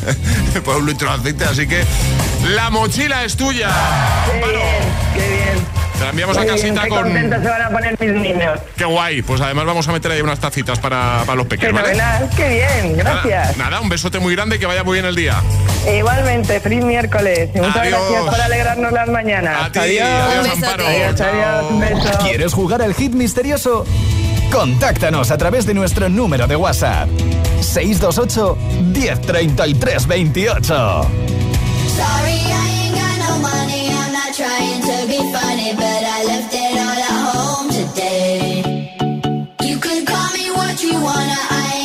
por 0.65 0.77
un 0.77 0.87
litro 0.87 1.09
de 1.11 1.15
aceite, 1.17 1.45
así 1.45 1.67
que 1.67 1.85
la 2.55 2.71
mochila 2.71 3.25
es 3.25 3.37
tuya. 3.37 3.71
Qué 4.27 4.39
bien, 4.39 4.61
qué 5.15 5.29
bien. 5.29 5.34
Te 5.99 6.05
la 6.05 6.11
enviamos 6.11 6.37
a 6.37 6.41
Muy 6.41 6.49
casita 6.49 6.83
qué 6.83 6.89
con... 6.89 7.03
contentos 7.05 7.43
se 7.43 7.49
van 7.49 7.63
a 7.63 7.71
poner 7.71 7.97
mis 8.01 8.13
niños. 8.13 8.59
Qué 8.77 8.85
guay. 8.85 9.23
Pues 9.23 9.41
además 9.41 9.65
vamos 9.65 9.87
a 9.89 9.93
meter 9.93 10.11
ahí 10.13 10.21
unas 10.21 10.39
tacitas 10.41 10.79
para, 10.79 11.23
para 11.25 11.37
los 11.37 11.47
pequeños, 11.47 11.81
qué 12.37 12.49
bien, 12.49 12.97
gracias. 12.97 13.57
Nada, 13.57 13.71
nada, 13.71 13.81
un 13.81 13.89
besote 13.89 14.19
muy 14.19 14.35
grande 14.35 14.57
y 14.57 14.59
que 14.59 14.67
vaya 14.67 14.83
muy 14.85 14.95
bien 14.95 15.05
el 15.07 15.15
día. 15.15 15.41
Igualmente, 15.97 16.61
feliz 16.61 16.85
miércoles. 16.85 17.51
Y 17.55 17.59
muchas 17.59 17.77
Adiós. 17.77 18.01
gracias 18.11 18.25
por 18.35 18.41
alegrarnos 18.41 18.93
las 18.93 19.09
mañanas. 19.09 19.67
A 19.67 19.71
ti, 19.73 19.79
adiós. 19.79 20.09
adiós, 20.09 20.37
Un 20.37 20.43
besote. 20.61 20.67
Amparo. 20.67 20.87
Adiós, 20.87 21.21
adiós, 21.21 21.65
un 21.71 21.81
beso. 21.81 22.19
¿Quieres 22.23 22.53
jugar 22.53 22.83
al 22.83 22.95
hit 22.95 23.13
misterioso? 23.13 23.85
Contáctanos 24.51 25.31
a 25.31 25.39
través 25.39 25.67
de 25.67 25.75
nuestro 25.75 26.09
número 26.09 26.47
de 26.47 26.57
WhatsApp. 26.57 27.09
628 27.61 28.57
1033 28.93 30.07
28. 30.07 30.65
Sorry, 31.97 32.33
I 32.33 32.84
trying 34.37 34.81
to 34.81 35.07
be 35.07 35.19
funny, 35.33 35.73
but 35.77 36.03
I 36.17 36.25
left 36.25 36.53
it 36.53 36.77
all 36.85 36.99
at 37.07 37.19
home 37.31 37.69
today. 37.71 38.65
You 39.63 39.79
can 39.79 40.05
call 40.05 40.33
me 40.33 40.51
what 40.51 40.83
you 40.83 40.95
wanna. 40.95 41.39
I 41.51 41.84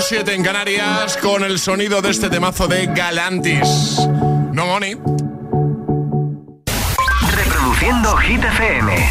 8, 0.00 0.06
7 0.08 0.34
en 0.34 0.42
Canarias 0.42 1.18
con 1.18 1.44
el 1.44 1.58
sonido 1.58 2.00
de 2.00 2.10
este 2.10 2.30
temazo 2.30 2.66
de 2.66 2.86
Galantis. 2.86 3.98
No 4.52 4.66
Money. 4.66 4.96
Reproduciendo 7.36 8.16
Hit 8.16 8.42
FM. 8.42 9.10